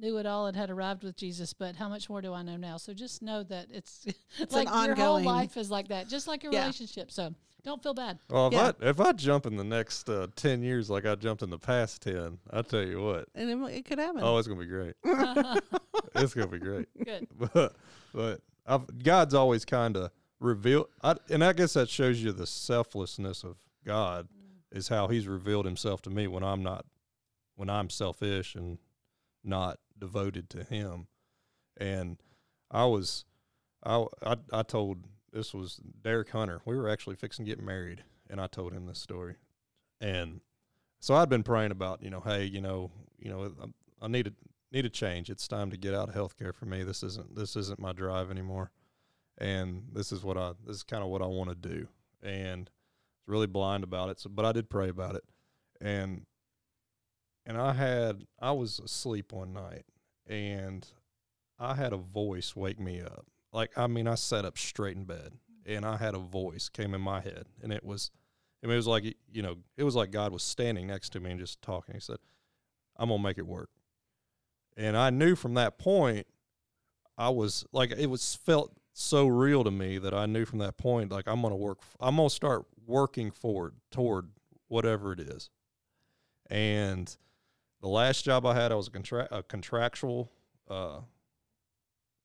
[0.00, 2.56] knew it all and had arrived with Jesus, but how much more do I know
[2.56, 2.76] now?
[2.76, 4.04] So just know that it's,
[4.38, 6.60] It's like an your whole life is like that, just like your Yeah.
[6.60, 7.10] relationship.
[7.10, 8.18] So don't feel bad.
[8.30, 8.72] well, if Yeah.
[8.82, 11.58] I if I jump in the next uh, ten years like I jumped in the
[11.58, 14.20] past ten, I tell you what, and it, it could happen.
[14.22, 14.94] oh, it's gonna be great.
[16.14, 16.88] it's gonna be great.
[17.04, 17.26] Good.
[17.52, 17.76] but
[18.12, 22.46] but I've, God's always kind of revealed, I, and I guess that shows you the
[22.46, 24.28] selflessness of God
[24.72, 26.84] is how He's revealed Himself to me when I'm not,
[27.54, 28.78] when I'm selfish and
[29.46, 31.06] not devoted to Him,
[31.76, 32.18] and
[32.70, 33.24] I was,
[33.84, 36.60] I I, I told this was Derek Hunter.
[36.64, 39.36] We were actually fixing to get married, and I told him this story,
[40.00, 40.40] and
[41.00, 44.26] so I'd been praying about, you know, hey, you know, you know, I, I need
[44.26, 44.32] a
[44.72, 45.30] need a change.
[45.30, 46.82] It's time to get out of healthcare for me.
[46.82, 48.70] This isn't this isn't my drive anymore,
[49.38, 51.88] and this is what I this is kind of what I want to do.
[52.22, 52.72] And I
[53.26, 54.20] was really blind about it.
[54.20, 55.24] So, but I did pray about it,
[55.80, 56.26] and
[57.46, 59.84] and I had I was asleep one night,
[60.26, 60.86] and
[61.58, 63.26] I had a voice wake me up.
[63.52, 65.32] Like I mean, I sat up straight in bed,
[65.64, 68.10] and I had a voice came in my head, and it was.
[68.62, 71.20] I mean, it was like you know, it was like God was standing next to
[71.20, 71.94] me and just talking.
[71.94, 72.18] He said,
[72.96, 73.70] "I'm gonna make it work."
[74.76, 76.26] And I knew from that point,
[77.16, 80.76] I was like, it was felt so real to me that I knew from that
[80.76, 81.78] point, like I'm gonna work.
[82.00, 84.30] I'm gonna start working forward toward
[84.68, 85.50] whatever it is.
[86.50, 87.14] And
[87.80, 90.30] the last job I had, I was a, contra- a contractual
[90.68, 91.00] uh,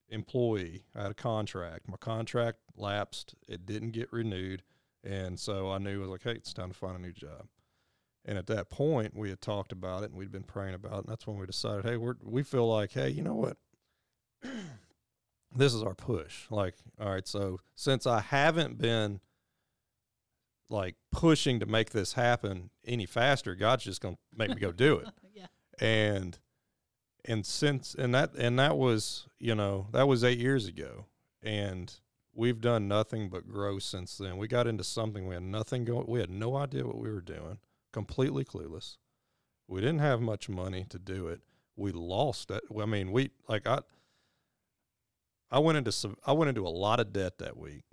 [0.08, 0.84] employee.
[0.94, 1.88] I had a contract.
[1.88, 3.34] My contract lapsed.
[3.48, 4.62] It didn't get renewed.
[5.04, 7.46] And so I knew I was like, hey, it's time to find a new job.
[8.24, 10.98] And at that point, we had talked about it and we'd been praying about it.
[11.04, 13.56] And that's when we decided, hey, we're, we feel like, hey, you know what?
[15.54, 16.46] this is our push.
[16.50, 19.20] Like, all right, so since I haven't been
[20.68, 24.70] like pushing to make this happen any faster, God's just going to make me go
[24.72, 25.08] do it.
[25.80, 26.38] And
[27.24, 31.06] and since and that and that was you know that was eight years ago.
[31.42, 31.92] And
[32.34, 34.36] we've done nothing but grow since then.
[34.36, 37.20] We got into something we had nothing going we had no idea what we were
[37.20, 37.58] doing
[37.92, 38.96] completely clueless.
[39.68, 41.40] We didn't have much money to do it.
[41.76, 42.62] We lost it.
[42.80, 43.80] I mean we like i
[45.50, 47.84] i went into some i went into a lot of debt that week.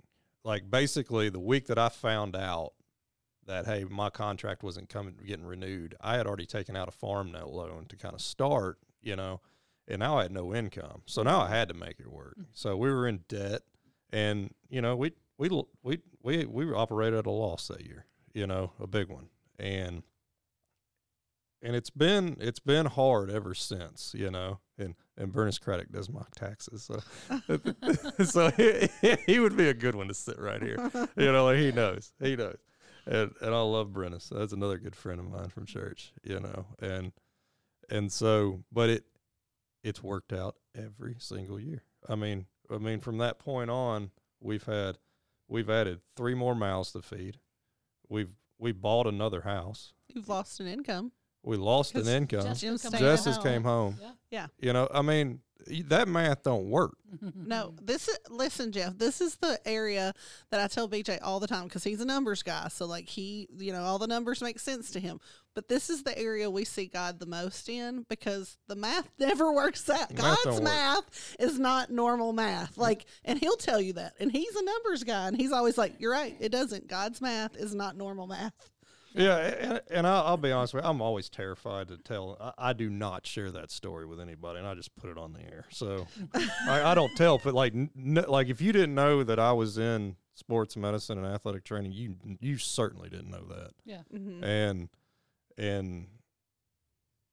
[0.44, 2.72] Like basically the week that i found out
[3.46, 5.94] that hey my contract wasn't coming getting renewed.
[6.00, 9.40] I had already taken out a farm note loan to kind of start you know
[9.88, 11.02] and now i had no income.
[11.06, 12.36] So now i had to make it work.
[12.38, 12.46] Mm.
[12.52, 13.62] So we were in debt
[14.12, 15.48] and you know we we
[15.82, 19.28] we we we operated at a loss that year you know a big one.
[19.58, 20.02] And
[21.62, 26.08] and it's been it's been hard ever since you know and and Bernice Craddock does
[26.08, 30.90] my taxes so so he, he would be a good one to sit right here.
[31.16, 32.56] You know like he knows he knows
[33.06, 34.28] and and I love Brennis.
[34.28, 36.66] That's another good friend of mine from church, you know.
[36.80, 37.12] And
[37.88, 39.04] and so, but it
[39.82, 41.82] it's worked out every single year.
[42.08, 44.10] I mean, I mean, from that point on,
[44.40, 44.98] we've had
[45.48, 47.38] we've added three more mouths to feed.
[48.08, 49.92] We've we bought another house.
[50.08, 51.12] You've lost an income.
[51.42, 52.42] We lost an income.
[52.42, 53.12] Jessica Jim's come staying home.
[53.12, 53.44] at Justice home.
[53.44, 53.96] came home.
[54.00, 54.10] Yeah.
[54.30, 54.46] Yeah.
[54.60, 55.40] You know, I mean,
[55.86, 56.96] that math don't work.
[57.34, 58.96] No, this is listen, Jeff.
[58.96, 60.14] This is the area
[60.50, 62.68] that I tell BJ all the time because he's a numbers guy.
[62.68, 65.18] So like he, you know, all the numbers make sense to him.
[65.54, 69.52] But this is the area we see God the most in because the math never
[69.52, 70.12] works out.
[70.12, 70.62] Math don't God's work.
[70.62, 72.78] math is not normal math.
[72.78, 74.14] Like, and he'll tell you that.
[74.20, 76.36] And he's a numbers guy, and he's always like, "You're right.
[76.38, 76.86] It doesn't.
[76.86, 78.52] God's math is not normal math."
[79.14, 82.36] Yeah, and, and I'll, I'll be honest with you, I'm always terrified to tell.
[82.40, 85.32] I, I do not share that story with anybody, and I just put it on
[85.32, 85.64] the air.
[85.70, 86.06] So
[86.68, 87.38] I, I don't tell.
[87.42, 91.18] But like, n- n- like if you didn't know that I was in sports medicine
[91.18, 93.70] and athletic training, you you certainly didn't know that.
[93.84, 94.02] Yeah.
[94.10, 94.88] hmm And
[95.58, 96.06] and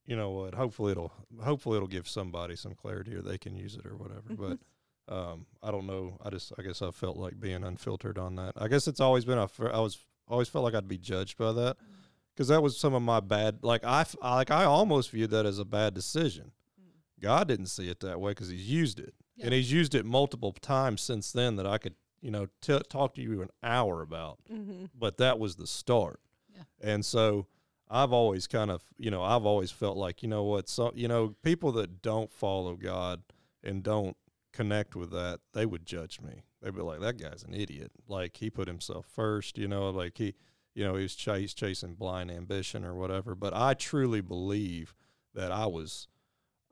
[0.05, 0.55] you know what?
[0.55, 1.11] Hopefully it'll
[1.43, 4.23] hopefully it'll give somebody some clarity, or they can use it, or whatever.
[4.29, 4.57] But
[5.13, 6.17] um, I don't know.
[6.23, 8.53] I just I guess I felt like being unfiltered on that.
[8.57, 9.49] I guess it's always been a.
[9.71, 11.77] I was always felt like I'd be judged by that
[12.33, 13.59] because that was some of my bad.
[13.63, 16.51] Like I like I almost viewed that as a bad decision.
[17.19, 19.45] God didn't see it that way because He's used it, Yeah.
[19.45, 23.15] and He's used it multiple times since then that I could, you know, t- talk
[23.15, 24.37] to you an hour about.
[24.53, 24.85] Mm-hmm.
[24.93, 26.19] But that was the start,
[26.55, 26.61] Yeah.
[26.79, 27.47] and so
[27.89, 31.07] I've always kind of, you know, I've always felt like, you know what, so you
[31.07, 33.23] know, people that don't follow God
[33.63, 34.15] and don't
[34.53, 36.43] connect with that, they would judge me.
[36.61, 37.91] They'd be like, that guy's an idiot.
[38.07, 40.33] Like he put himself first, you know, like he,
[40.73, 43.35] you know, he was chase, chasing blind ambition or whatever.
[43.35, 44.95] But I truly believe
[45.33, 46.07] that I was,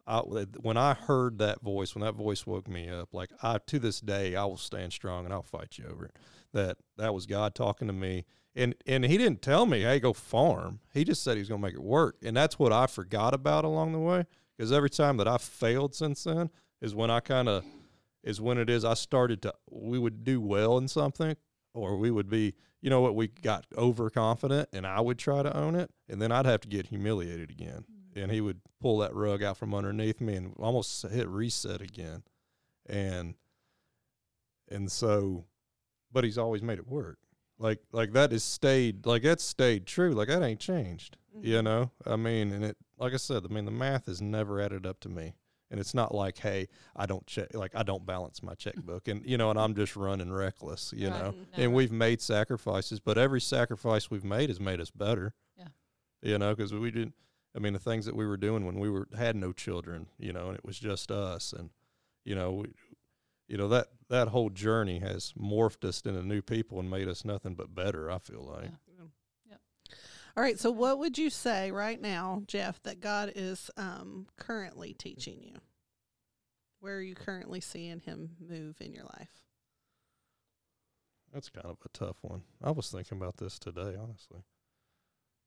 [0.08, 3.80] I, when I heard that voice, when that voice woke me up, like I, to
[3.80, 6.16] this day, I will stand strong and I'll fight you over it.
[6.54, 8.26] That that was God talking to me.
[8.56, 10.80] And, and he didn't tell me, hey, go farm.
[10.94, 12.16] He just said he was going to make it work.
[12.24, 14.26] And that's what I forgot about along the way.
[14.56, 16.50] Because every time that I failed since then
[16.82, 17.66] is when I kind of,
[18.26, 21.38] is when it is I started to, we would do well in something
[21.74, 25.56] or we would be, you know what, we got overconfident and I would try to
[25.56, 25.92] own it.
[26.10, 27.86] And then I'd have to get humiliated again.
[28.16, 28.24] Mm.
[28.24, 32.24] And he would pull that rug out from underneath me and almost hit reset again.
[32.88, 33.36] And,
[34.70, 35.46] and so,
[36.12, 37.20] but he's always made it work.
[37.60, 40.14] Like, like that has stayed, like that's stayed true.
[40.14, 41.66] Like that ain't changed, you mm-hmm.
[41.66, 41.92] know?
[42.06, 45.00] I mean, and it, like I said, I mean, the math has never added up
[45.02, 45.36] to me.
[45.72, 49.26] And it's not like, hey, I don't check, like I don't balance my checkbook, and
[49.26, 51.20] you know, and I'm just running reckless, you Right.
[51.20, 51.32] know.
[51.32, 55.34] No, and we've made sacrifices, but every sacrifice we've made has made us better.
[55.58, 55.68] Yeah.
[56.22, 57.16] You know, because we didn't.
[57.56, 60.34] I mean, the things that we were doing when we were had no children, you
[60.34, 61.72] know, and it was just us, and
[62.26, 62.68] you know, we,
[63.48, 67.26] you know that that whole journey has morphed us into new people and made us
[67.26, 68.12] nothing but better.
[68.12, 68.66] I feel like.
[68.66, 68.85] Yeah.
[70.38, 70.60] All right.
[70.60, 75.56] So, what would you say right now, Jeff, that God is um, currently teaching you?
[76.82, 79.30] Where are you currently seeing Him move in your life?
[81.34, 82.44] That's kind of a tough one.
[82.64, 84.42] I was thinking about this today, honestly,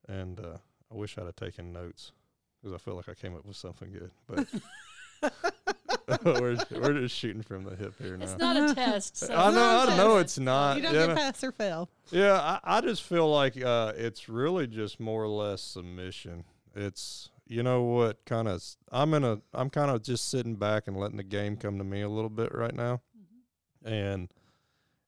[0.07, 0.59] and uh,
[0.91, 2.13] I wish I'd have taken notes
[2.61, 4.11] because I feel like I came up with something good.
[4.27, 4.47] But
[6.25, 8.25] we're we're just shooting from the hip here now.
[8.25, 9.17] It's not a test.
[9.17, 10.77] So I know, I know not- it's not.
[10.77, 11.15] you don't you get know.
[11.15, 11.89] pass or fail.
[12.11, 16.45] Yeah, I, I just feel like uh, it's really just more or less submission.
[16.75, 20.85] It's you know what kind of I'm in a I'm kind of just sitting back
[20.87, 23.91] and letting the game come to me a little bit right now, Mhm.
[23.91, 24.29] and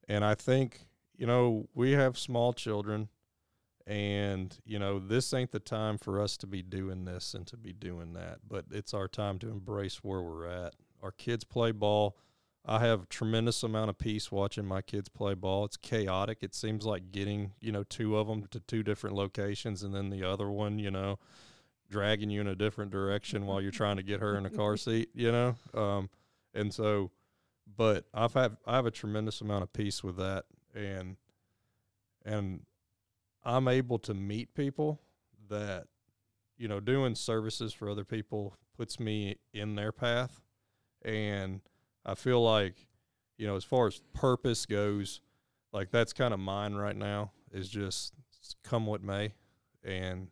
[0.09, 0.81] and I think
[1.17, 3.09] you know we have small children,
[3.91, 7.57] and you know this ain't the time for us to be doing this and to
[7.57, 10.75] be doing that, but it's our time to embrace where we're at.
[11.03, 12.17] Our kids play ball.
[12.65, 15.65] I have a tremendous amount of peace watching my kids play ball.
[15.65, 16.39] It's chaotic.
[16.43, 20.11] It seems like getting, you know, two of them to two different locations and then
[20.11, 21.19] the other one, you know,
[21.91, 24.77] dragging you in a different direction while you're trying to get her in a car
[24.77, 25.57] seat, you know?
[25.75, 26.11] Um,
[26.55, 27.11] and so,
[27.77, 30.45] but I've had, I have a tremendous amount of peace with that.
[30.75, 31.17] And,
[32.25, 32.61] and
[33.45, 35.01] I'm able to meet people
[35.49, 35.87] that,
[36.57, 40.41] you know, doing services for other people puts me in their path.
[41.03, 41.61] And,
[42.05, 42.87] I feel like,
[43.37, 45.21] you know, as far as purpose goes,
[45.73, 48.15] like that's kind of mine right now is just
[48.65, 49.35] come what may.
[49.85, 50.29] And,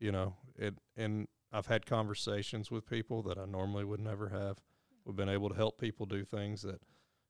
[0.00, 4.58] you know, it, and I've had conversations with people that I normally would never have.
[5.04, 6.82] We've been able to help people do things that,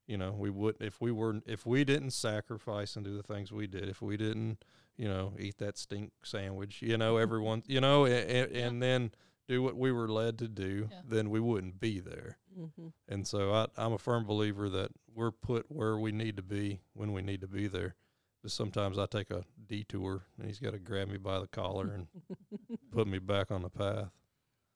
[0.07, 3.53] you know, we would, if we were, if we didn't sacrifice and do the things
[3.53, 4.65] we did, if we didn't,
[4.99, 9.13] you know, eat that stink sandwich, you know, everyone, you know, and, and then
[9.47, 11.01] do what we were led to do, Yeah.
[11.09, 12.37] then we wouldn't be there.
[12.59, 12.89] Mm-hmm.
[13.09, 16.81] And so I, I'm a firm believer that we're put where we need to be
[16.93, 17.95] when we need to be there.
[18.43, 21.93] But sometimes I take a detour and he's got to grab me by the collar
[21.93, 22.09] and
[22.93, 24.11] put me back on the path.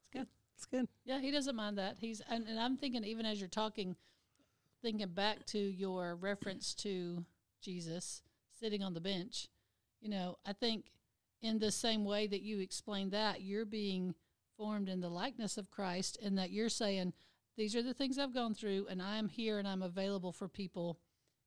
[0.01, 0.27] It's good.
[0.57, 0.89] It's good.
[1.05, 1.97] Yeah, he doesn't mind that.
[1.99, 3.97] He's and, and I'm thinking even as you're talking,
[4.83, 7.25] thinking back to your reference to
[7.61, 8.23] Jesus
[8.59, 9.49] sitting on the bench.
[10.03, 10.87] You know, I think
[11.41, 14.15] in the same way that you explained that, you're being
[14.57, 17.12] formed in the likeness of Christ, and that you're saying,
[17.57, 20.99] These are the things I've gone through, and I'm here and I'm available for people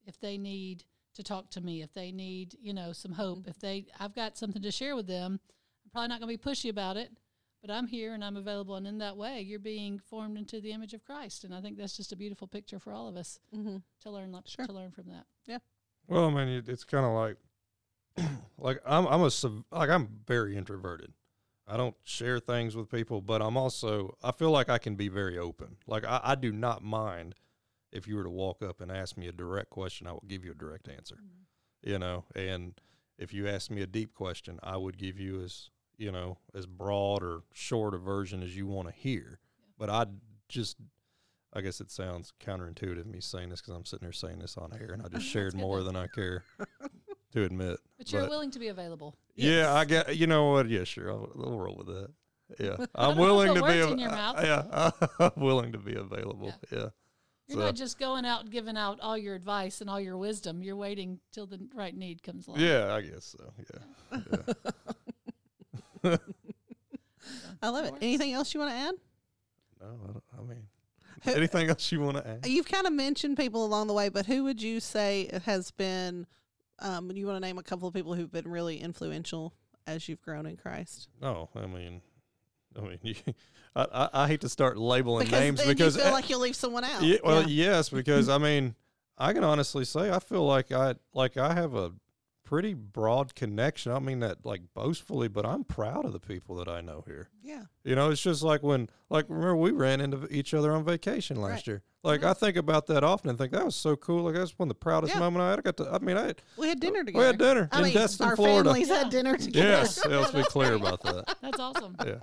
[0.08, 0.84] if they need
[1.15, 4.38] to talk to me, if they need, you know, some hope, if they I've got
[4.38, 5.39] something to share with them.
[5.86, 7.10] I'm probably not gonna be pushy about it,
[7.62, 8.76] but I'm here and I'm available.
[8.76, 11.43] And in that way, you're being formed into the image of Christ.
[11.45, 13.78] And I think that's just a beautiful picture for all of us Mm-hmm.
[14.01, 14.66] to learn lo- Sure.
[14.66, 15.26] to learn from that.
[15.45, 15.60] Yeah.
[16.08, 17.38] Well, I mean, it, it's kind of like,
[18.57, 19.32] like I'm, I'm a,
[19.72, 21.13] like I'm very introverted.
[21.68, 25.07] I don't share things with people, but I'm also, I feel like I can be
[25.07, 25.78] very open.
[25.88, 27.36] Like I, I do not mind
[27.91, 30.45] if you were to walk up and ask me a direct question, I will give
[30.45, 31.18] you a direct answer.
[31.82, 32.74] You know, and
[33.18, 36.66] if you ask me a deep question, I would give you as you know as
[36.66, 39.39] broad or short a version as you want to hear.
[39.78, 40.05] But I
[40.49, 40.78] just,
[41.53, 44.74] I guess it sounds counterintuitive me saying this because I'm sitting here saying this on
[44.74, 46.43] air, and I just shared more than I care
[47.36, 47.78] to admit.
[47.98, 49.16] But you're But- willing to be available.
[49.36, 50.16] Yeah, I get.
[50.16, 50.70] You know what?
[50.70, 51.12] Yeah, sure.
[51.12, 52.10] I'll, I'll roll with that.
[52.60, 53.62] Yeah, I'm willing to be.
[53.62, 54.36] words a- in your uh, mouth.
[54.44, 56.54] Yeah, I'm willing to be available.
[56.72, 56.90] Yeah.
[57.48, 60.18] You're So- not just going out and giving out all your advice and all your
[60.18, 60.64] wisdom.
[60.64, 62.60] You're waiting till the right need comes along.
[62.60, 63.54] Yeah, I guess so.
[64.14, 64.20] Yeah.
[66.04, 66.18] yeah.
[67.62, 67.94] I love it.
[68.02, 68.96] Anything else you want to add?
[69.82, 70.68] No, I, don't, I mean,
[71.24, 72.46] Who- anything else you want to add?
[72.46, 76.28] You've kind of mentioned people along the way, but who would you say has been?
[76.80, 79.53] Um, you want to name a couple of people who've been really influential
[79.88, 81.09] as you've grown in Christ?
[81.21, 82.01] No, I mean,
[82.78, 83.15] I mean, you,
[83.76, 86.55] I, I, hate to start labeling Because names because you feel uh, like you'll leave
[86.55, 87.01] someone out.
[87.03, 87.71] Yeah, well, Yeah.
[87.71, 88.76] yes, because I mean,
[89.17, 91.93] I can honestly say I feel like I like I have a
[92.43, 93.91] pretty broad connection.
[93.91, 97.30] I mean that like boastfully, but I'm proud of the people that I know here.
[97.41, 100.84] yeah, You know, it's just like when like remember we ran into each other on
[100.84, 101.67] vacation last Right.
[101.67, 101.84] year.
[102.06, 102.30] Like mm-hmm.
[102.30, 104.24] I think about that often and think that was so cool.
[104.24, 105.20] Like that's one of the proudest Yeah.
[105.20, 105.60] moment I had.
[105.60, 105.91] I got to.
[105.91, 107.20] I mean, I we had dinner together.
[107.20, 108.70] we had dinner I in mean, Destin, our Florida.
[108.70, 108.97] families Yeah.
[108.99, 109.68] had dinner together.
[109.68, 111.36] Yes, yeah, let's be clear about that.
[111.41, 111.95] That's awesome.
[112.06, 112.16] Yeah,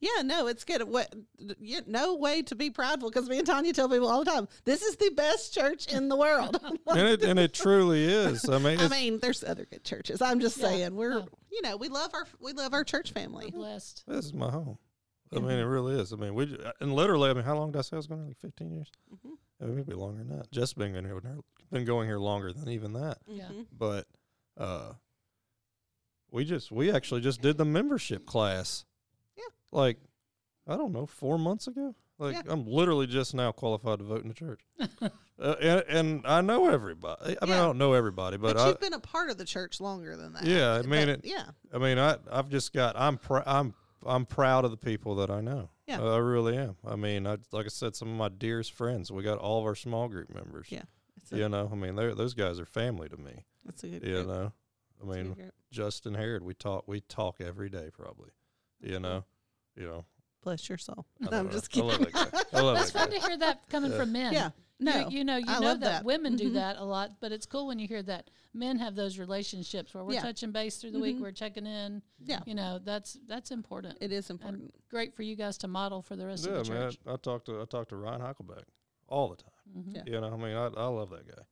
[0.00, 0.82] Yeah, no, it's good.
[0.82, 1.14] What,
[1.58, 4.46] you, no way to be prideful because me and Tanya tell people all the time,
[4.64, 6.58] this is the best church in the world.
[6.86, 8.48] and it and it truly is.
[8.48, 10.20] I mean, I mean, there's other good churches.
[10.20, 11.28] I'm just Yeah, saying, we're no.
[11.50, 13.50] you know we love our we love our church family.
[13.52, 14.04] We're blessed.
[14.06, 14.76] This is my home.
[15.36, 16.12] I mean, it really is.
[16.12, 17.30] I mean, we ju- and literally.
[17.30, 18.20] I mean, how long did I say I was going?
[18.22, 18.90] to Like fifteen years.
[19.12, 19.32] Mhm.
[19.60, 20.50] I mean, maybe longer than that.
[20.50, 21.20] Just been in here,
[21.70, 23.18] been going here longer than even that.
[23.26, 23.48] Yeah.
[23.48, 23.66] Mhm.
[23.72, 24.06] But
[24.56, 24.92] uh,
[26.30, 28.84] we just we actually just did the membership class.
[29.36, 29.44] Yeah.
[29.72, 29.98] Like,
[30.66, 31.94] I don't know, four months ago.
[32.18, 32.42] Like, Yeah.
[32.52, 34.60] I'm literally just now qualified to vote in the church.
[35.02, 35.08] uh,
[35.60, 37.36] and, and I know everybody.
[37.42, 37.62] I mean, I Yeah.
[37.66, 40.32] don't know everybody, but, But, I, you've been a part of the church longer than
[40.34, 40.44] that.
[40.44, 43.74] Yeah, I But, mean it- Yeah, I mean, I I've just got I'm pr- I'm
[44.06, 45.68] I'm proud of the people that I know.
[45.86, 46.02] Yeah.
[46.02, 46.76] I really am.
[46.86, 49.10] I mean, I like I said, some of my dearest friends.
[49.12, 50.68] We got all of our small group members.
[50.70, 50.82] Yeah.
[51.20, 53.44] it's a, You know, I mean, they're, those guys are family to me.
[53.68, 54.02] it's a good.
[54.02, 54.26] You group.
[54.28, 54.52] know,
[55.02, 55.50] I It's mean.
[55.70, 58.30] Justin Harrod, we talk we talk every day probably.
[58.80, 59.24] You know,
[59.76, 60.04] you know.
[60.42, 61.06] bless your soul.
[61.22, 62.04] I I'm love just that- I kidding.
[62.04, 62.58] love that guy.
[62.58, 63.18] I love That's that fun guy.
[63.18, 63.96] to hear that coming Yeah.
[63.98, 64.32] from men.
[64.32, 64.50] Yeah,
[64.84, 66.04] no, You, you know, you I know that, that.
[66.04, 66.54] women do Mhm.
[66.54, 70.04] that a lot, but it's cool when you hear that men have those relationships where
[70.04, 70.22] we're Yeah.
[70.22, 71.20] touching base through the week, Mhm.
[71.22, 72.02] we're checking in.
[72.20, 73.98] yeah, You know, that's that's important.
[74.00, 74.74] it is and important.
[74.88, 76.90] great for you guys to model for the rest Yeah, of the man.
[76.90, 77.00] church.
[77.06, 78.64] I, I talk to I talk to Ryan Huckleback
[79.08, 79.50] all the time.
[79.76, 79.94] Mhm.
[79.96, 80.02] Yeah.
[80.06, 81.42] You know, I mean, I I love that guy.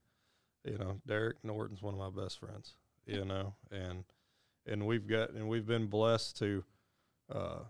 [0.64, 2.76] You know, Derek Norton's one of my best friends.
[3.07, 4.05] You know, and
[4.66, 6.64] and we've got and we've been blessed to
[7.30, 7.64] uh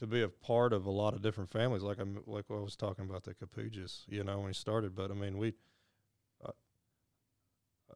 [0.00, 1.82] to be a part of a lot of different families.
[1.82, 4.04] Like I'm like I was talking about the Capujas.
[4.08, 5.54] You know, when we started, but I mean we.
[6.44, 6.50] Uh,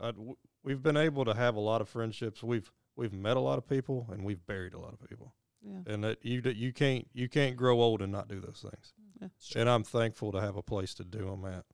[0.01, 2.43] I, w- we've been able to have a lot of friendships.
[2.43, 5.35] We've we've met a lot of people, and we've buried a lot of people.
[5.63, 8.63] Yeah, And that you that you can't you can't grow old and not do those
[8.71, 8.93] things.
[9.21, 9.29] yeah.
[9.61, 11.65] And I'm thankful to have a place to do them at.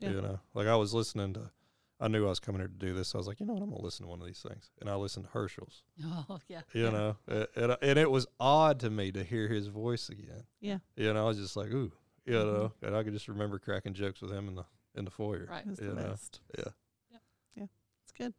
[0.00, 0.10] Yeah.
[0.10, 1.50] You know, like I was listening to,
[2.00, 3.14] I knew I was coming here to do this.
[3.14, 4.88] I was like, you know what, I'm gonna listen to one of these things, and
[4.88, 5.82] I listened to Herschel's.
[6.04, 6.60] Oh yeah.
[6.72, 6.90] You Yeah.
[6.90, 10.44] know, a- and and it was odd to me to hear his voice again.
[10.60, 10.78] Yeah.
[10.96, 11.92] You know, I was just like, ooh,
[12.24, 12.44] you Mhm.
[12.52, 15.46] know, and I could just remember cracking jokes with him in the in the foyer.
[15.50, 15.64] Right.
[15.66, 16.40] It's You the know, best.
[16.56, 16.64] yeah.
[17.10, 17.22] Yep.
[17.56, 17.66] Yeah,
[18.04, 18.34] it's good.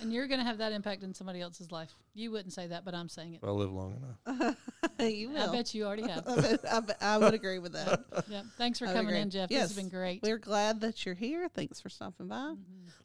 [0.00, 1.94] And you're going to have that impact in somebody else's life.
[2.14, 3.40] You wouldn't say that, but I'm saying it.
[3.42, 3.96] I'll live long
[4.26, 4.56] enough.
[5.00, 5.50] you will.
[5.50, 6.24] I bet you already have.
[6.28, 8.04] I, bet- I bet- I would agree with that.
[8.28, 8.42] yeah.
[8.58, 9.20] Thanks for I coming agree.
[9.20, 9.50] in, Jeff.
[9.50, 9.68] Yes.
[9.68, 10.22] This has been great.
[10.22, 11.48] We're glad that you're here.
[11.48, 12.36] Thanks for stopping by.
[12.36, 12.56] Mhm.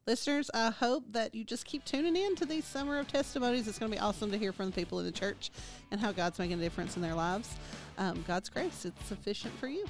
[0.07, 3.67] Listeners, I hope that you just keep tuning in to these summer of testimonies.
[3.67, 5.51] It's going to be awesome to hear from the people in the church
[5.91, 7.49] and how God's making a difference in their lives.
[7.97, 9.85] Um, God's grace, it's sufficient for you.